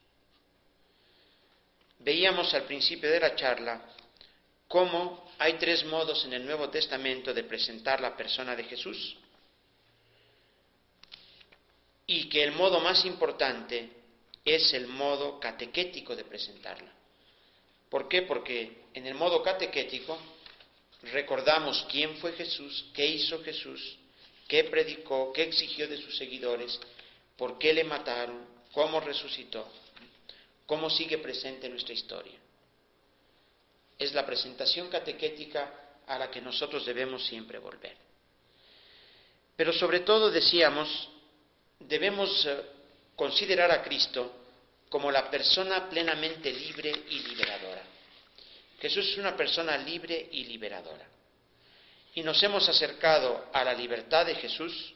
Veíamos 1.99 2.55
al 2.55 2.63
principio 2.63 3.11
de 3.11 3.21
la 3.21 3.37
charla 3.37 3.83
cómo 4.67 5.30
hay 5.41 5.55
tres 5.55 5.87
modos 5.87 6.23
en 6.27 6.35
el 6.35 6.45
Nuevo 6.45 6.69
Testamento 6.69 7.33
de 7.33 7.45
presentar 7.45 7.99
la 7.99 8.15
persona 8.15 8.55
de 8.55 8.65
Jesús 8.65 9.17
y 12.07 12.29
que 12.29 12.45
el 12.45 12.53
modo 12.53 12.79
más 12.81 13.07
importante 13.07 13.89
es 14.45 14.75
el 14.75 14.87
modo 14.87 15.41
catequético 15.41 16.15
de 16.15 16.25
presentarla. 16.25 16.93
¿Por 17.89 18.07
qué? 18.07 18.21
Porque 18.21 18.83
en 18.93 19.07
el 19.07 19.15
modo 19.15 19.43
catequético 19.43 20.19
recordamos 21.05 21.87
quién 21.91 22.19
fue 22.19 22.35
Jesús, 22.35 22.91
qué 22.93 23.07
hizo 23.07 23.43
Jesús, 23.43 23.97
qué 24.47 24.65
predicó, 24.65 25.33
qué 25.33 25.45
exigió 25.45 25.89
de 25.89 25.97
sus 25.97 26.19
seguidores, 26.19 26.79
por 27.39 27.59
qué 27.59 27.73
le 27.73 27.85
mataron, 27.85 28.45
cómo 28.73 29.01
resucitó, 29.01 29.67
cómo 30.67 30.91
sigue 30.91 31.17
presente 31.17 31.65
en 31.65 31.73
nuestra 31.73 31.95
historia. 31.95 32.40
Es 34.01 34.15
la 34.15 34.25
presentación 34.25 34.89
catequética 34.89 36.01
a 36.07 36.19
la 36.19 36.31
que 36.31 36.41
nosotros 36.41 36.87
debemos 36.87 37.25
siempre 37.27 37.59
volver. 37.59 37.97
Pero 39.55 39.75
sobre 39.75 40.01
todo 40.01 40.31
decíamos, 40.31 41.09
debemos 41.79 42.47
eh, 42.47 42.63
considerar 43.15 43.71
a 43.71 43.83
Cristo 43.83 44.33
como 44.89 45.11
la 45.11 45.31
persona 45.31 45.89
plenamente 45.91 46.51
libre 46.51 46.91
y 47.11 47.19
liberadora. 47.21 47.83
Jesús 48.81 49.11
es 49.11 49.19
una 49.19 49.37
persona 49.37 49.77
libre 49.77 50.31
y 50.33 50.45
liberadora. 50.45 51.07
Y 52.15 52.23
nos 52.23 52.43
hemos 52.43 52.67
acercado 52.69 53.51
a 53.53 53.63
la 53.63 53.75
libertad 53.75 54.25
de 54.25 54.35
Jesús 54.37 54.95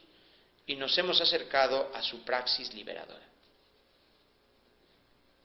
y 0.65 0.75
nos 0.75 0.97
hemos 0.97 1.21
acercado 1.21 1.91
a 1.93 2.01
su 2.01 2.23
praxis 2.23 2.73
liberadora. 2.73 3.23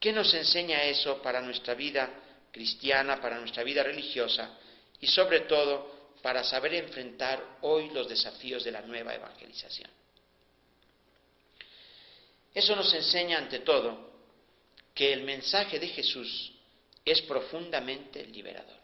¿Qué 0.00 0.12
nos 0.12 0.32
enseña 0.32 0.82
eso 0.84 1.20
para 1.20 1.42
nuestra 1.42 1.74
vida 1.74 2.10
cristiana, 2.50 3.20
para 3.20 3.38
nuestra 3.38 3.62
vida 3.62 3.82
religiosa 3.82 4.58
y 5.00 5.06
sobre 5.06 5.40
todo 5.40 6.10
para 6.22 6.44
saber 6.44 6.74
enfrentar 6.74 7.58
hoy 7.62 7.90
los 7.90 8.08
desafíos 8.08 8.64
de 8.64 8.72
la 8.72 8.82
nueva 8.82 9.14
evangelización? 9.14 9.90
Eso 12.52 12.74
nos 12.74 12.92
enseña 12.92 13.38
ante 13.38 13.60
todo 13.60 14.10
que 14.94 15.12
el 15.12 15.22
mensaje 15.22 15.78
de 15.78 15.88
Jesús 15.88 16.52
es 17.04 17.22
profundamente 17.22 18.26
liberador. 18.26 18.78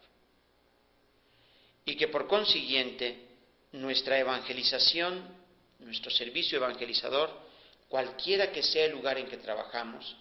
Y 1.85 1.95
que 1.95 2.07
por 2.07 2.27
consiguiente 2.27 3.27
nuestra 3.73 4.17
evangelización, 4.17 5.23
nuestro 5.79 6.09
servicio 6.09 6.57
evangelizador, 6.57 7.29
cualquiera 7.87 8.51
que 8.51 8.63
sea 8.63 8.85
el 8.85 8.91
lugar 8.91 9.17
en 9.17 9.27
que 9.27 9.37
trabajamos, 9.37 10.15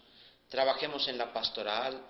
trabajemos 0.49 1.09
en 1.09 1.19
la 1.19 1.33
pastoral 1.33 2.01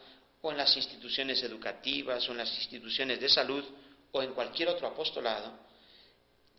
o 0.42 0.50
en 0.50 0.58
las 0.58 0.76
instituciones 0.76 1.42
educativas 1.42 2.28
o 2.28 2.32
en 2.32 2.38
las 2.38 2.54
instituciones 2.56 3.20
de 3.20 3.28
salud 3.28 3.64
o 4.12 4.22
en 4.22 4.32
cualquier 4.32 4.68
otro 4.68 4.86
apostolado, 4.86 5.52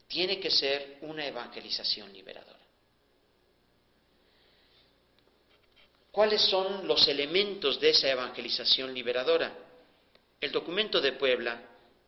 tiene 0.07 0.39
que 0.39 0.49
ser 0.49 0.97
una 1.01 1.25
evangelización 1.25 2.11
liberadora. 2.13 2.57
¿Cuáles 6.11 6.41
son 6.41 6.87
los 6.87 7.07
elementos 7.07 7.79
de 7.79 7.89
esa 7.89 8.09
evangelización 8.09 8.93
liberadora? 8.93 9.55
El 10.41 10.51
documento 10.51 10.99
de 10.99 11.13
Puebla, 11.13 11.61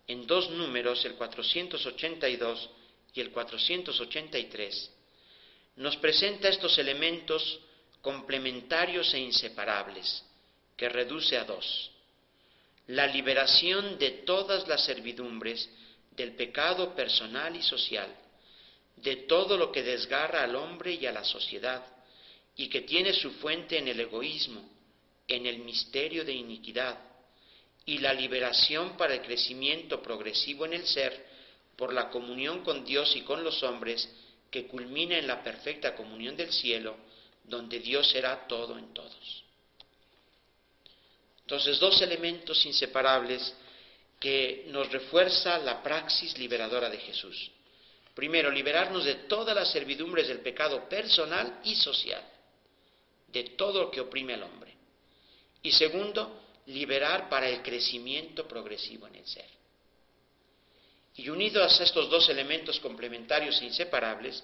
en 0.08 0.26
dos 0.26 0.50
números, 0.50 1.06
el 1.06 1.14
482 1.14 2.70
y 3.14 3.22
el 3.22 3.32
483, 3.32 4.92
nos 5.76 5.98
presenta 5.98 6.50
estos 6.50 6.78
elementos 6.80 7.60
complementarios 8.02 9.14
e 9.14 9.20
inseparables, 9.20 10.24
que 10.80 10.88
reduce 10.88 11.38
a 11.38 11.44
dos. 11.44 11.92
La 12.88 13.06
liberación 13.06 14.00
de 14.00 14.12
todas 14.26 14.66
las 14.66 14.86
servidumbres 14.86 15.70
del 16.12 16.36
pecado 16.36 16.96
personal 16.96 17.54
y 17.54 17.62
social, 17.62 18.08
de 18.96 19.18
todo 19.28 19.58
lo 19.58 19.74
que 19.74 19.84
desgarra 19.84 20.42
al 20.44 20.56
hombre 20.56 20.94
y 20.94 21.06
a 21.06 21.12
la 21.12 21.26
sociedad, 21.26 21.86
y 22.56 22.70
que 22.70 22.82
tiene 22.82 23.12
su 23.12 23.32
fuente 23.34 23.78
en 23.78 23.90
el 23.90 24.00
egoísmo, 24.00 24.70
en 25.28 25.46
el 25.48 25.60
misterio 25.60 26.24
de 26.24 26.32
iniquidad, 26.32 26.98
y 27.86 27.98
la 27.98 28.14
liberación 28.14 28.96
para 28.96 29.16
el 29.16 29.22
crecimiento 29.22 30.02
progresivo 30.02 30.66
en 30.66 30.74
el 30.74 30.88
ser, 30.88 31.28
por 31.76 31.94
la 31.94 32.10
comunión 32.10 32.64
con 32.64 32.86
Dios 32.86 33.18
y 33.18 33.22
con 33.24 33.44
los 33.44 33.64
hombres, 33.64 34.10
que 34.50 34.66
culmina 34.66 35.18
en 35.18 35.28
la 35.28 35.44
perfecta 35.44 35.94
comunión 35.94 36.38
del 36.38 36.54
cielo, 36.54 36.96
donde 37.44 37.80
Dios 37.80 38.10
será 38.10 38.48
todo 38.48 38.78
en 38.78 38.94
todos. 38.94 39.49
Entonces, 41.50 41.80
dos 41.80 42.00
elementos 42.04 42.64
inseparables 42.68 43.56
que 44.20 44.66
nos 44.68 44.88
refuerza 44.92 45.58
la 45.58 45.82
praxis 45.82 46.38
liberadora 46.38 46.92
de 46.92 47.00
Jesús. 47.00 47.50
Primero, 48.14 48.52
liberarnos 48.52 49.04
de 49.04 49.16
todas 49.26 49.56
las 49.56 49.72
servidumbres 49.72 50.28
del 50.28 50.42
pecado 50.42 50.88
personal 50.88 51.60
y 51.64 51.74
social, 51.74 52.24
de 53.30 53.46
todo 53.58 53.82
lo 53.82 53.90
que 53.90 54.00
oprime 54.00 54.36
al 54.36 54.44
hombre. 54.44 54.76
Y 55.64 55.72
segundo, 55.72 56.40
liberar 56.68 57.28
para 57.30 57.50
el 57.50 57.64
crecimiento 57.64 58.48
progresivo 58.48 59.08
en 59.08 59.16
el 59.16 59.26
ser. 59.26 59.50
Y 61.16 61.30
unidos 61.30 61.82
a 61.82 61.84
estos 61.84 62.12
dos 62.12 62.30
elementos 62.30 62.80
complementarios 62.80 63.60
e 63.60 63.66
inseparables, 63.66 64.44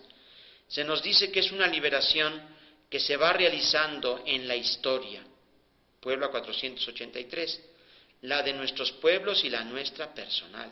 se 0.67 0.83
nos 0.83 1.03
dice 1.03 1.31
que 1.31 1.41
es 1.41 1.51
una 1.51 1.67
liberación 1.67 2.41
que 2.89 2.99
se 2.99 3.15
va 3.15 3.31
realizando 3.31 4.23
en 4.25 4.47
la 4.47 4.55
historia. 4.55 5.23
Pueblo 6.05 6.29
483, 6.29 7.61
la 8.21 8.43
de 8.43 8.53
nuestros 8.53 8.91
pueblos 8.91 9.43
y 9.43 9.49
la 9.49 9.63
nuestra 9.63 10.13
personal, 10.13 10.71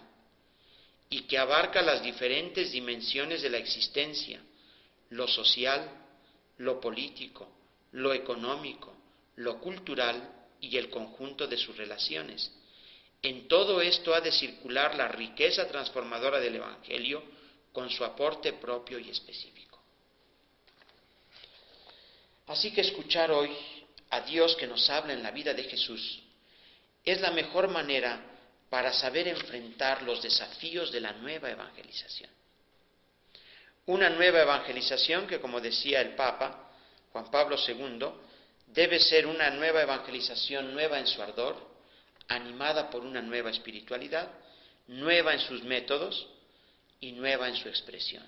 y 1.09 1.21
que 1.21 1.39
abarca 1.39 1.81
las 1.81 2.03
diferentes 2.03 2.71
dimensiones 2.71 3.41
de 3.41 3.49
la 3.49 3.57
existencia, 3.57 4.39
lo 5.09 5.27
social, 5.27 5.89
lo 6.59 6.79
político, 6.79 7.51
lo 7.93 8.13
económico, 8.13 8.95
lo 9.37 9.59
cultural 9.59 10.51
y 10.61 10.77
el 10.77 10.91
conjunto 10.91 11.47
de 11.47 11.57
sus 11.57 11.75
relaciones. 11.77 12.51
En 13.23 13.47
todo 13.47 13.81
esto 13.81 14.13
ha 14.13 14.21
de 14.21 14.31
circular 14.31 14.93
la 14.93 15.07
riqueza 15.07 15.67
transformadora 15.67 16.39
del 16.39 16.57
Evangelio 16.57 17.23
con 17.71 17.89
su 17.89 18.05
aporte 18.05 18.53
propio 18.53 18.99
y 18.99 19.09
específico. 19.09 19.81
Así 22.45 22.71
que 22.71 22.81
escuchar 22.81 23.31
hoy 23.31 23.49
a 24.13 24.21
Dios 24.21 24.55
que 24.55 24.67
nos 24.67 24.87
habla 24.91 25.13
en 25.13 25.23
la 25.23 25.31
vida 25.31 25.55
de 25.55 25.63
Jesús 25.63 26.21
es 27.03 27.19
la 27.19 27.31
mejor 27.31 27.67
manera 27.67 28.21
para 28.69 28.93
saber 28.93 29.27
enfrentar 29.27 30.03
los 30.03 30.21
desafíos 30.21 30.91
de 30.91 31.01
la 31.01 31.13
nueva 31.13 31.49
evangelización. 31.49 32.29
Una 33.87 34.11
nueva 34.11 34.43
evangelización 34.43 35.25
que, 35.25 35.41
como 35.41 35.59
decía 35.59 35.99
el 35.99 36.13
Papa 36.13 36.71
Juan 37.11 37.31
Pablo 37.31 37.57
II, 37.67 38.05
debe 38.67 38.99
ser 38.99 39.25
una 39.25 39.49
nueva 39.49 39.81
evangelización 39.81 40.73
nueva 40.73 40.99
en 40.99 41.07
su 41.07 41.19
ardor, 41.21 41.55
animada 42.27 42.91
por 42.91 43.03
una 43.03 43.21
nueva 43.21 43.49
espiritualidad, 43.49 44.29
nueva 44.87 45.33
en 45.33 45.39
sus 45.39 45.63
métodos 45.63 46.27
y 46.99 47.13
nueva 47.13 47.49
en 47.49 47.55
su 47.55 47.67
expresión. 47.67 48.23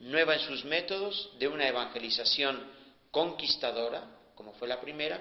Nueva 0.00 0.34
en 0.34 0.40
sus 0.40 0.64
métodos 0.64 1.30
de 1.38 1.46
una 1.46 1.68
evangelización 1.68 2.60
conquistadora, 3.12 4.15
como 4.36 4.52
fue 4.52 4.68
la 4.68 4.80
primera, 4.80 5.18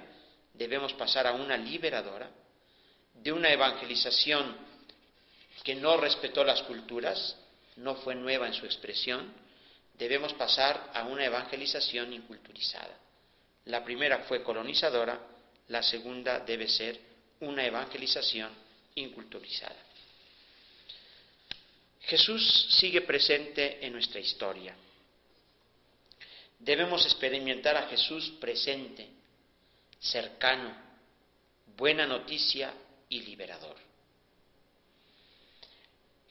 debemos 0.54 0.94
pasar 0.94 1.26
a 1.26 1.34
una 1.34 1.58
liberadora, 1.58 2.30
de 3.14 3.32
una 3.32 3.50
evangelización 3.50 4.56
que 5.64 5.74
no 5.74 5.98
respetó 5.98 6.44
las 6.44 6.62
culturas, 6.64 7.36
no 7.78 7.96
fue 7.96 8.14
nueva 8.14 8.46
en 8.46 8.54
su 8.54 8.66
expresión, 8.66 9.34
debemos 9.98 10.34
pasar 10.34 10.92
a 10.94 11.06
una 11.06 11.26
evangelización 11.26 12.14
inculturizada. 12.14 13.00
La 13.66 13.84
primera 13.84 14.20
fue 14.20 14.44
colonizadora, 14.44 15.20
la 15.70 15.82
segunda 15.82 16.42
debe 16.42 16.68
ser 16.68 17.00
una 17.40 17.66
evangelización 17.66 18.52
inculturizada. 18.96 19.76
Jesús 22.02 22.68
sigue 22.70 23.02
presente 23.02 23.84
en 23.84 23.94
nuestra 23.94 24.20
historia. 24.20 24.76
Debemos 26.60 27.06
experimentar 27.06 27.76
a 27.78 27.88
Jesús 27.88 28.32
presente, 28.40 29.08
cercano, 30.00 30.76
buena 31.76 32.06
noticia 32.06 32.74
y 33.10 33.22
liberador. 33.22 33.76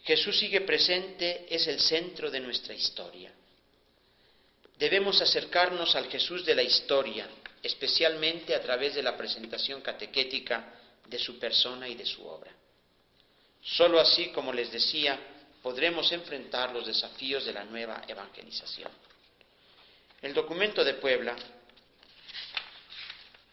Jesús 0.04 0.38
sigue 0.38 0.60
presente, 0.62 1.46
es 1.48 1.66
el 1.66 1.80
centro 1.80 2.30
de 2.30 2.40
nuestra 2.40 2.74
historia. 2.74 3.32
Debemos 4.78 5.20
acercarnos 5.20 5.94
al 5.96 6.10
Jesús 6.10 6.44
de 6.44 6.54
la 6.54 6.62
historia, 6.62 7.28
especialmente 7.62 8.54
a 8.54 8.60
través 8.60 8.94
de 8.94 9.02
la 9.02 9.16
presentación 9.16 9.80
catequética 9.80 10.74
de 11.06 11.18
su 11.18 11.38
persona 11.38 11.88
y 11.88 11.94
de 11.94 12.04
su 12.04 12.26
obra. 12.26 12.52
Solo 13.62 13.98
así, 13.98 14.28
como 14.28 14.52
les 14.52 14.70
decía, 14.70 15.18
podremos 15.62 16.12
enfrentar 16.12 16.72
los 16.72 16.86
desafíos 16.86 17.46
de 17.46 17.54
la 17.54 17.64
nueva 17.64 18.02
evangelización. 18.06 18.90
El 20.24 20.32
documento 20.32 20.82
de 20.82 20.94
Puebla, 20.94 21.36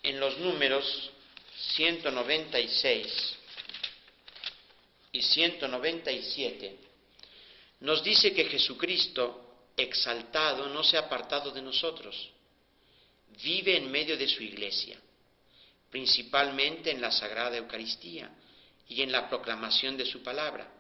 en 0.04 0.18
los 0.22 0.38
números 0.38 1.12
196 1.76 3.36
y 5.12 5.22
197, 5.22 6.78
nos 7.82 8.02
dice 8.02 8.34
que 8.34 8.46
Jesucristo, 8.46 9.66
exaltado, 9.76 10.68
no 10.68 10.82
se 10.82 10.96
ha 10.96 11.02
apartado 11.02 11.52
de 11.52 11.62
nosotros, 11.62 12.30
vive 13.44 13.76
en 13.76 13.92
medio 13.92 14.16
de 14.16 14.30
su 14.30 14.42
iglesia, 14.42 14.98
principalmente 15.90 16.90
en 16.90 17.02
la 17.02 17.12
Sagrada 17.12 17.58
Eucaristía 17.58 18.34
y 18.88 19.02
en 19.02 19.12
la 19.12 19.28
proclamación 19.28 19.98
de 19.98 20.06
su 20.06 20.24
palabra. 20.24 20.72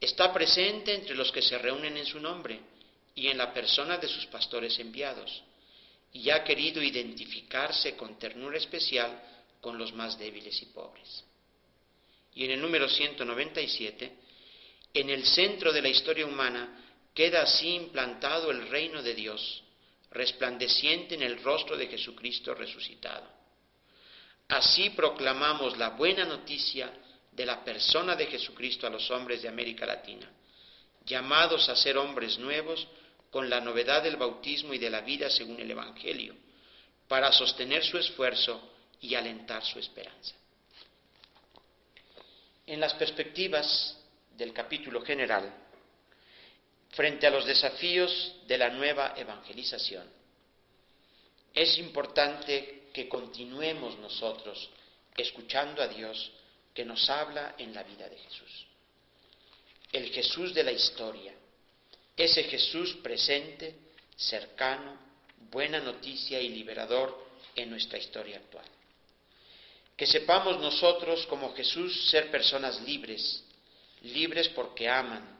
Está 0.00 0.32
presente 0.32 0.94
entre 0.94 1.14
los 1.14 1.30
que 1.30 1.42
se 1.42 1.58
reúnen 1.58 1.94
en 1.98 2.06
su 2.06 2.18
nombre 2.18 2.72
y 3.14 3.28
en 3.28 3.38
la 3.38 3.52
persona 3.52 3.98
de 3.98 4.08
sus 4.08 4.26
pastores 4.26 4.78
enviados, 4.78 5.42
y 6.12 6.30
ha 6.30 6.44
querido 6.44 6.82
identificarse 6.82 7.96
con 7.96 8.18
ternura 8.18 8.58
especial 8.58 9.20
con 9.60 9.78
los 9.78 9.92
más 9.92 10.18
débiles 10.18 10.60
y 10.62 10.66
pobres. 10.66 11.24
Y 12.34 12.44
en 12.44 12.52
el 12.52 12.60
número 12.60 12.88
197, 12.88 14.12
en 14.94 15.10
el 15.10 15.24
centro 15.24 15.72
de 15.72 15.82
la 15.82 15.88
historia 15.88 16.26
humana 16.26 16.84
queda 17.14 17.42
así 17.42 17.74
implantado 17.74 18.50
el 18.50 18.68
reino 18.68 19.02
de 19.02 19.14
Dios, 19.14 19.62
resplandeciente 20.10 21.14
en 21.14 21.22
el 21.22 21.42
rostro 21.42 21.76
de 21.76 21.88
Jesucristo 21.88 22.54
resucitado. 22.54 23.26
Así 24.48 24.90
proclamamos 24.90 25.76
la 25.78 25.90
buena 25.90 26.24
noticia 26.24 26.92
de 27.32 27.46
la 27.46 27.64
persona 27.64 28.14
de 28.14 28.26
Jesucristo 28.26 28.86
a 28.86 28.90
los 28.90 29.10
hombres 29.10 29.42
de 29.42 29.48
América 29.48 29.86
Latina, 29.86 30.30
llamados 31.04 31.68
a 31.68 31.76
ser 31.76 31.96
hombres 31.96 32.38
nuevos 32.38 32.86
con 33.34 33.50
la 33.50 33.60
novedad 33.60 34.00
del 34.00 34.14
bautismo 34.16 34.74
y 34.74 34.78
de 34.78 34.88
la 34.88 35.00
vida 35.00 35.28
según 35.28 35.58
el 35.58 35.68
Evangelio, 35.68 36.36
para 37.08 37.32
sostener 37.32 37.82
su 37.82 37.98
esfuerzo 37.98 38.60
y 39.00 39.16
alentar 39.16 39.64
su 39.64 39.80
esperanza. 39.80 40.36
En 42.64 42.78
las 42.78 42.94
perspectivas 42.94 43.98
del 44.36 44.52
capítulo 44.52 45.02
general, 45.02 45.52
frente 46.90 47.26
a 47.26 47.30
los 47.30 47.44
desafíos 47.44 48.36
de 48.46 48.56
la 48.56 48.70
nueva 48.70 49.14
evangelización, 49.16 50.08
es 51.52 51.76
importante 51.78 52.84
que 52.94 53.08
continuemos 53.08 53.98
nosotros 53.98 54.70
escuchando 55.16 55.82
a 55.82 55.88
Dios 55.88 56.30
que 56.72 56.84
nos 56.84 57.10
habla 57.10 57.56
en 57.58 57.74
la 57.74 57.82
vida 57.82 58.08
de 58.08 58.16
Jesús. 58.16 58.66
El 59.90 60.12
Jesús 60.12 60.54
de 60.54 60.62
la 60.62 60.70
historia, 60.70 61.34
ese 62.16 62.44
Jesús 62.44 62.94
presente, 63.02 63.74
cercano, 64.16 64.96
buena 65.50 65.80
noticia 65.80 66.40
y 66.40 66.48
liberador 66.48 67.24
en 67.56 67.70
nuestra 67.70 67.98
historia 67.98 68.36
actual. 68.36 68.66
Que 69.96 70.06
sepamos 70.06 70.60
nosotros 70.60 71.26
como 71.26 71.54
Jesús 71.54 72.10
ser 72.10 72.30
personas 72.30 72.80
libres, 72.82 73.44
libres 74.02 74.48
porque 74.48 74.88
aman, 74.88 75.38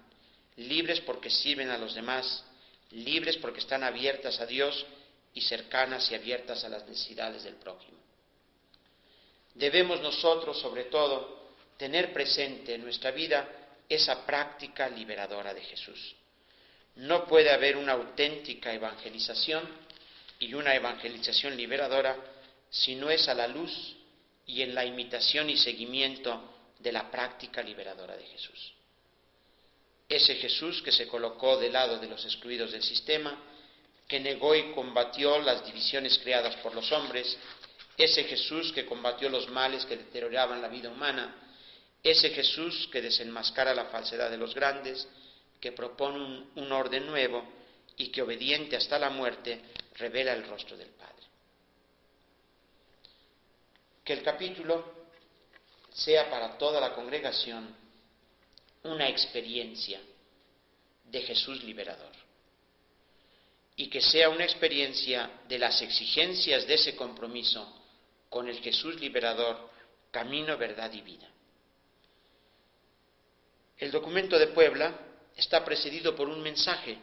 libres 0.57 1.01
porque 1.01 1.31
sirven 1.31 1.71
a 1.71 1.79
los 1.79 1.95
demás, 1.95 2.45
libres 2.91 3.37
porque 3.39 3.61
están 3.61 3.83
abiertas 3.83 4.41
a 4.41 4.47
Dios 4.47 4.87
y 5.35 5.41
cercanas 5.41 6.11
y 6.11 6.15
abiertas 6.15 6.65
a 6.65 6.69
las 6.69 6.87
necesidades 6.87 7.43
del 7.43 7.57
prójimo. 7.57 7.99
Debemos 9.55 10.01
nosotros, 10.01 10.61
sobre 10.61 10.85
todo, 10.85 11.51
tener 11.77 12.13
presente 12.13 12.75
en 12.75 12.83
nuestra 12.83 13.11
vida 13.11 13.49
esa 13.89 14.25
práctica 14.25 14.89
liberadora 14.89 15.53
de 15.53 15.63
Jesús. 15.63 16.15
No 16.97 17.27
puede 17.27 17.51
haber 17.51 17.77
una 17.77 17.93
auténtica 17.93 18.73
evangelización 18.73 19.69
y 20.39 20.55
una 20.55 20.75
evangelización 20.75 21.57
liberadora 21.57 22.17
si 22.71 22.95
no 22.95 23.11
es 23.11 23.29
a 23.29 23.35
la 23.35 23.49
luz 23.49 23.97
y 24.47 24.63
en 24.63 24.75
la 24.75 24.85
imitación 24.85 25.51
y 25.51 25.57
seguimiento 25.57 26.55
de 26.79 26.93
la 26.93 27.11
práctica 27.11 27.63
liberadora 27.63 28.17
de 28.17 28.27
Jesús. 28.27 28.73
Ese 30.09 30.37
Jesús 30.37 30.83
que 30.83 30.93
se 30.93 31.09
colocó 31.09 31.57
del 31.57 31.73
lado 31.73 31.99
de 31.99 32.09
los 32.09 32.25
excluidos 32.25 32.73
del 32.73 32.83
sistema, 32.83 33.43
que 34.07 34.21
negó 34.21 34.55
y 34.55 34.73
combatió 34.73 35.39
las 35.41 35.65
divisiones 35.65 36.19
creadas 36.19 36.57
por 36.57 36.75
los 36.75 36.93
hombres, 36.93 37.39
ese 37.97 38.25
Jesús 38.25 38.73
que 38.73 38.85
combatió 38.85 39.29
los 39.31 39.49
males 39.49 39.85
que 39.87 39.97
deterioraban 39.97 40.61
la 40.61 40.69
vida 40.69 40.91
humana, 40.91 41.35
ese 42.03 42.31
Jesús 42.31 42.89
que 42.93 43.01
desenmascara 43.01 43.75
la 43.75 43.87
falsedad 43.87 44.31
de 44.31 44.37
los 44.37 44.55
grandes, 44.55 45.09
que 45.65 45.73
propone 45.73 46.51
un, 46.57 46.73
orden 46.73 47.07
nuevo 47.07 47.43
y 47.97 48.09
que 48.09 48.21
obediente 48.21 48.77
hasta 48.77 48.99
la 48.99 49.09
muerte 49.09 49.63
revela 49.95 50.35
el 50.35 50.47
rostro 50.47 50.77
del 50.77 50.91
Padre. 50.91 51.25
Que 54.05 54.13
el 54.13 54.23
capítulo 54.23 55.07
sea 55.91 56.29
para 56.29 56.59
toda 56.59 56.83
la 56.83 56.95
congregación 56.95 57.75
una 58.83 59.09
experiencia 59.09 60.03
de 61.07 61.23
Jesús 61.23 61.65
liberador 61.65 62.13
y 63.75 63.89
que 63.89 64.03
sea 64.03 64.29
una 64.29 64.45
experiencia 64.45 65.31
de 65.49 65.59
las 65.59 65.81
exigencias 65.81 66.67
de 66.67 66.75
ese 66.75 66.95
compromiso 66.95 67.75
con 68.29 68.51
el 68.51 68.61
Jesús 68.61 69.01
liberador, 69.01 69.71
camino, 70.11 70.59
verdad 70.59 70.93
y 70.93 71.01
vida. 71.01 71.31
El 73.79 73.91
documento 73.91 74.39
de 74.39 74.49
Puebla 74.49 75.13
está 75.37 75.65
precedido 75.65 76.15
por 76.15 76.29
un 76.29 76.43
mensaje 76.43 76.99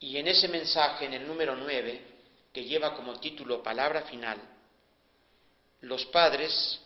y 0.00 0.16
en 0.16 0.28
ese 0.28 0.48
mensaje, 0.48 1.06
en 1.06 1.14
el 1.14 1.26
número 1.26 1.56
9, 1.56 2.00
que 2.52 2.64
lleva 2.64 2.94
como 2.94 3.18
título 3.18 3.62
Palabra 3.62 4.02
Final, 4.02 4.38
los 5.80 6.06
padres 6.06 6.80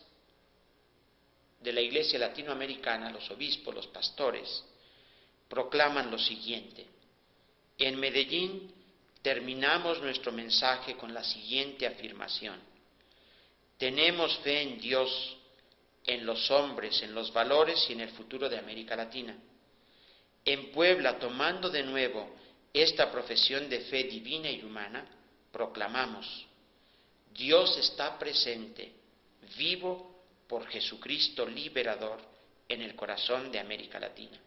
de 1.61 1.73
la 1.73 1.81
Iglesia 1.81 2.19
Latinoamericana, 2.19 3.11
los 3.11 3.29
obispos, 3.29 3.73
los 3.73 3.87
pastores, 3.87 4.63
proclaman 5.47 6.09
lo 6.09 6.17
siguiente. 6.17 6.87
En 7.77 7.99
Medellín 7.99 8.73
terminamos 9.21 10.01
nuestro 10.01 10.31
mensaje 10.31 10.95
con 10.95 11.13
la 11.13 11.23
siguiente 11.23 11.85
afirmación. 11.85 12.59
Tenemos 13.77 14.37
fe 14.39 14.61
en 14.61 14.79
Dios, 14.79 15.37
en 16.05 16.25
los 16.25 16.49
hombres, 16.51 17.01
en 17.03 17.13
los 17.13 17.31
valores 17.31 17.85
y 17.89 17.93
en 17.93 18.01
el 18.01 18.09
futuro 18.09 18.49
de 18.49 18.57
América 18.57 18.95
Latina. 18.95 19.35
En 20.45 20.71
Puebla, 20.71 21.19
tomando 21.19 21.69
de 21.69 21.83
nuevo 21.83 22.29
esta 22.73 23.11
profesión 23.11 23.69
de 23.69 23.81
fe 23.81 24.03
divina 24.03 24.49
y 24.49 24.63
humana, 24.63 25.05
proclamamos, 25.51 26.47
Dios 27.33 27.77
está 27.77 28.17
presente, 28.19 28.91
vivo 29.57 30.23
por 30.47 30.67
Jesucristo 30.67 31.45
liberador 31.45 32.19
en 32.67 32.81
el 32.81 32.95
corazón 32.95 33.51
de 33.51 33.59
América 33.59 33.99
Latina. 33.99 34.37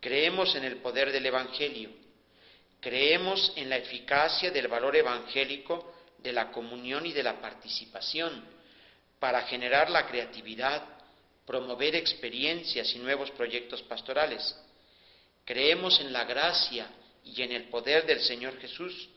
Creemos 0.00 0.54
en 0.54 0.64
el 0.64 0.76
poder 0.76 1.10
del 1.10 1.26
Evangelio, 1.26 1.90
creemos 2.80 3.52
en 3.56 3.68
la 3.68 3.78
eficacia 3.78 4.50
del 4.50 4.68
valor 4.68 4.94
evangélico 4.94 5.94
de 6.18 6.32
la 6.32 6.52
comunión 6.52 7.06
y 7.06 7.12
de 7.12 7.22
la 7.22 7.40
participación 7.40 8.44
para 9.18 9.42
generar 9.42 9.90
la 9.90 10.06
creatividad, 10.06 10.84
promover 11.46 11.96
experiencias 11.96 12.94
y 12.94 12.98
nuevos 12.98 13.30
proyectos 13.32 13.82
pastorales. 13.82 14.56
Creemos 15.46 16.00
en 16.00 16.12
la 16.12 16.24
gracia 16.24 16.90
y 17.24 17.40
en 17.40 17.52
el 17.52 17.68
poder 17.68 18.04
del 18.04 18.20
Señor 18.20 18.58
Jesús 18.58 19.08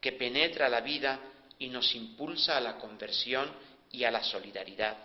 que 0.00 0.10
penetra 0.10 0.68
la 0.68 0.80
vida 0.80 1.20
y 1.56 1.68
nos 1.68 1.94
impulsa 1.94 2.56
a 2.56 2.60
la 2.60 2.76
conversión 2.78 3.48
y 3.92 4.02
a 4.02 4.10
la 4.10 4.24
solidaridad. 4.24 4.96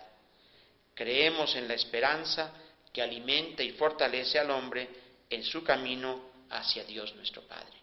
Creemos 0.92 1.54
en 1.54 1.68
la 1.68 1.74
esperanza 1.74 2.52
que 2.92 3.00
alimenta 3.00 3.62
y 3.62 3.70
fortalece 3.70 4.38
al 4.40 4.50
hombre 4.50 4.88
en 5.30 5.44
su 5.44 5.62
camino 5.62 6.32
hacia 6.50 6.82
Dios 6.82 7.14
nuestro 7.14 7.42
Padre. 7.42 7.78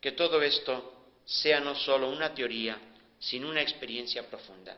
Que 0.00 0.12
todo 0.12 0.40
esto 0.40 1.08
sea 1.24 1.58
no 1.58 1.74
solo 1.74 2.08
una 2.08 2.32
teoría, 2.32 2.78
sino 3.18 3.48
una 3.48 3.62
experiencia 3.62 4.28
profunda. 4.30 4.76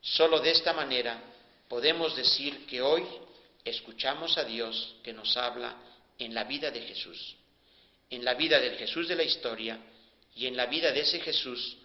Solo 0.00 0.38
de 0.38 0.52
esta 0.52 0.72
manera 0.72 1.20
podemos 1.68 2.14
decir 2.14 2.66
que 2.66 2.80
hoy 2.80 3.04
escuchamos 3.70 4.38
a 4.38 4.44
Dios 4.44 4.96
que 5.02 5.12
nos 5.12 5.36
habla 5.36 5.74
en 6.18 6.34
la 6.34 6.44
vida 6.44 6.70
de 6.70 6.82
Jesús, 6.82 7.36
en 8.08 8.24
la 8.24 8.34
vida 8.34 8.60
del 8.60 8.76
Jesús 8.76 9.08
de 9.08 9.16
la 9.16 9.24
historia 9.24 9.78
y 10.34 10.46
en 10.46 10.56
la 10.56 10.66
vida 10.66 10.92
de 10.92 11.00
ese 11.00 11.20
Jesús 11.20 11.76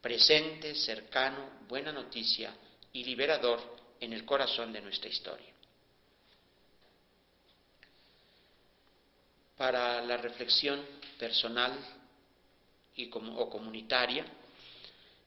presente, 0.00 0.74
cercano, 0.74 1.62
buena 1.68 1.90
noticia 1.90 2.54
y 2.92 3.04
liberador 3.04 3.76
en 3.98 4.12
el 4.12 4.24
corazón 4.24 4.72
de 4.72 4.80
nuestra 4.80 5.08
historia. 5.08 5.52
Para 9.56 10.02
la 10.02 10.18
reflexión 10.18 10.84
personal 11.18 11.72
o 13.36 13.50
comunitaria, 13.50 14.24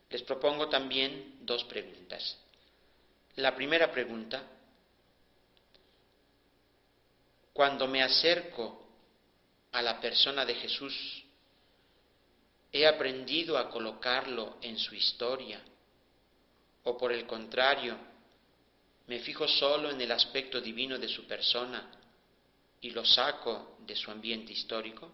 les 0.09 0.21
propongo 0.23 0.69
también 0.69 1.39
dos 1.41 1.63
preguntas. 1.65 2.37
La 3.35 3.55
primera 3.55 3.91
pregunta, 3.91 4.43
cuando 7.59 7.89
me 7.89 8.01
acerco 8.01 8.87
a 9.73 9.81
la 9.81 9.99
persona 9.99 10.45
de 10.45 10.55
Jesús, 10.55 10.95
he 12.71 12.87
aprendido 12.87 13.57
a 13.57 13.69
colocarlo 13.69 14.59
en 14.61 14.77
su 14.77 14.95
historia, 14.95 15.61
o 16.85 16.97
por 16.97 17.11
el 17.11 17.27
contrario, 17.27 17.97
me 19.07 19.19
fijo 19.19 19.45
solo 19.45 19.89
en 19.89 19.99
el 19.99 20.09
aspecto 20.09 20.61
divino 20.61 20.97
de 20.97 21.09
su 21.09 21.27
persona 21.27 21.91
y 22.79 22.91
lo 22.91 23.03
saco 23.03 23.75
de 23.79 23.93
su 23.93 24.09
ambiente 24.09 24.53
histórico? 24.53 25.11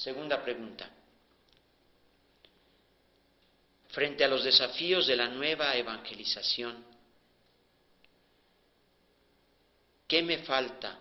Segunda 0.00 0.42
pregunta. 0.42 0.88
Frente 3.88 4.24
a 4.24 4.28
los 4.28 4.42
desafíos 4.42 5.06
de 5.06 5.14
la 5.14 5.28
nueva 5.28 5.76
evangelización, 5.76 6.82
¿qué 10.08 10.22
me 10.22 10.38
falta 10.38 10.98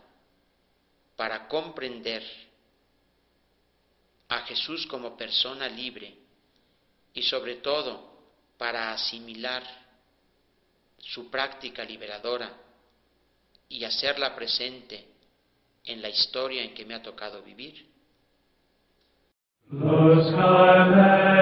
para 1.15 1.47
comprender 1.47 2.23
a 4.27 4.41
Jesús 4.41 4.85
como 4.85 5.15
persona 5.15 5.69
libre 5.69 6.13
y 7.13 7.23
sobre 7.23 7.55
todo 7.57 8.33
para 8.57 8.91
asimilar 8.91 9.63
su 10.97 11.31
práctica 11.31 11.85
liberadora 11.85 12.51
y 13.69 13.81
hacerla 13.85 14.35
presente 14.35 15.07
en 15.85 16.01
la 16.01 16.09
historia 16.09 16.63
en 16.63 16.73
que 16.73 16.83
me 16.83 16.95
ha 16.95 17.01
tocado 17.01 17.41
vivir? 17.41 17.88
The 19.71 20.25
sky 20.31 21.38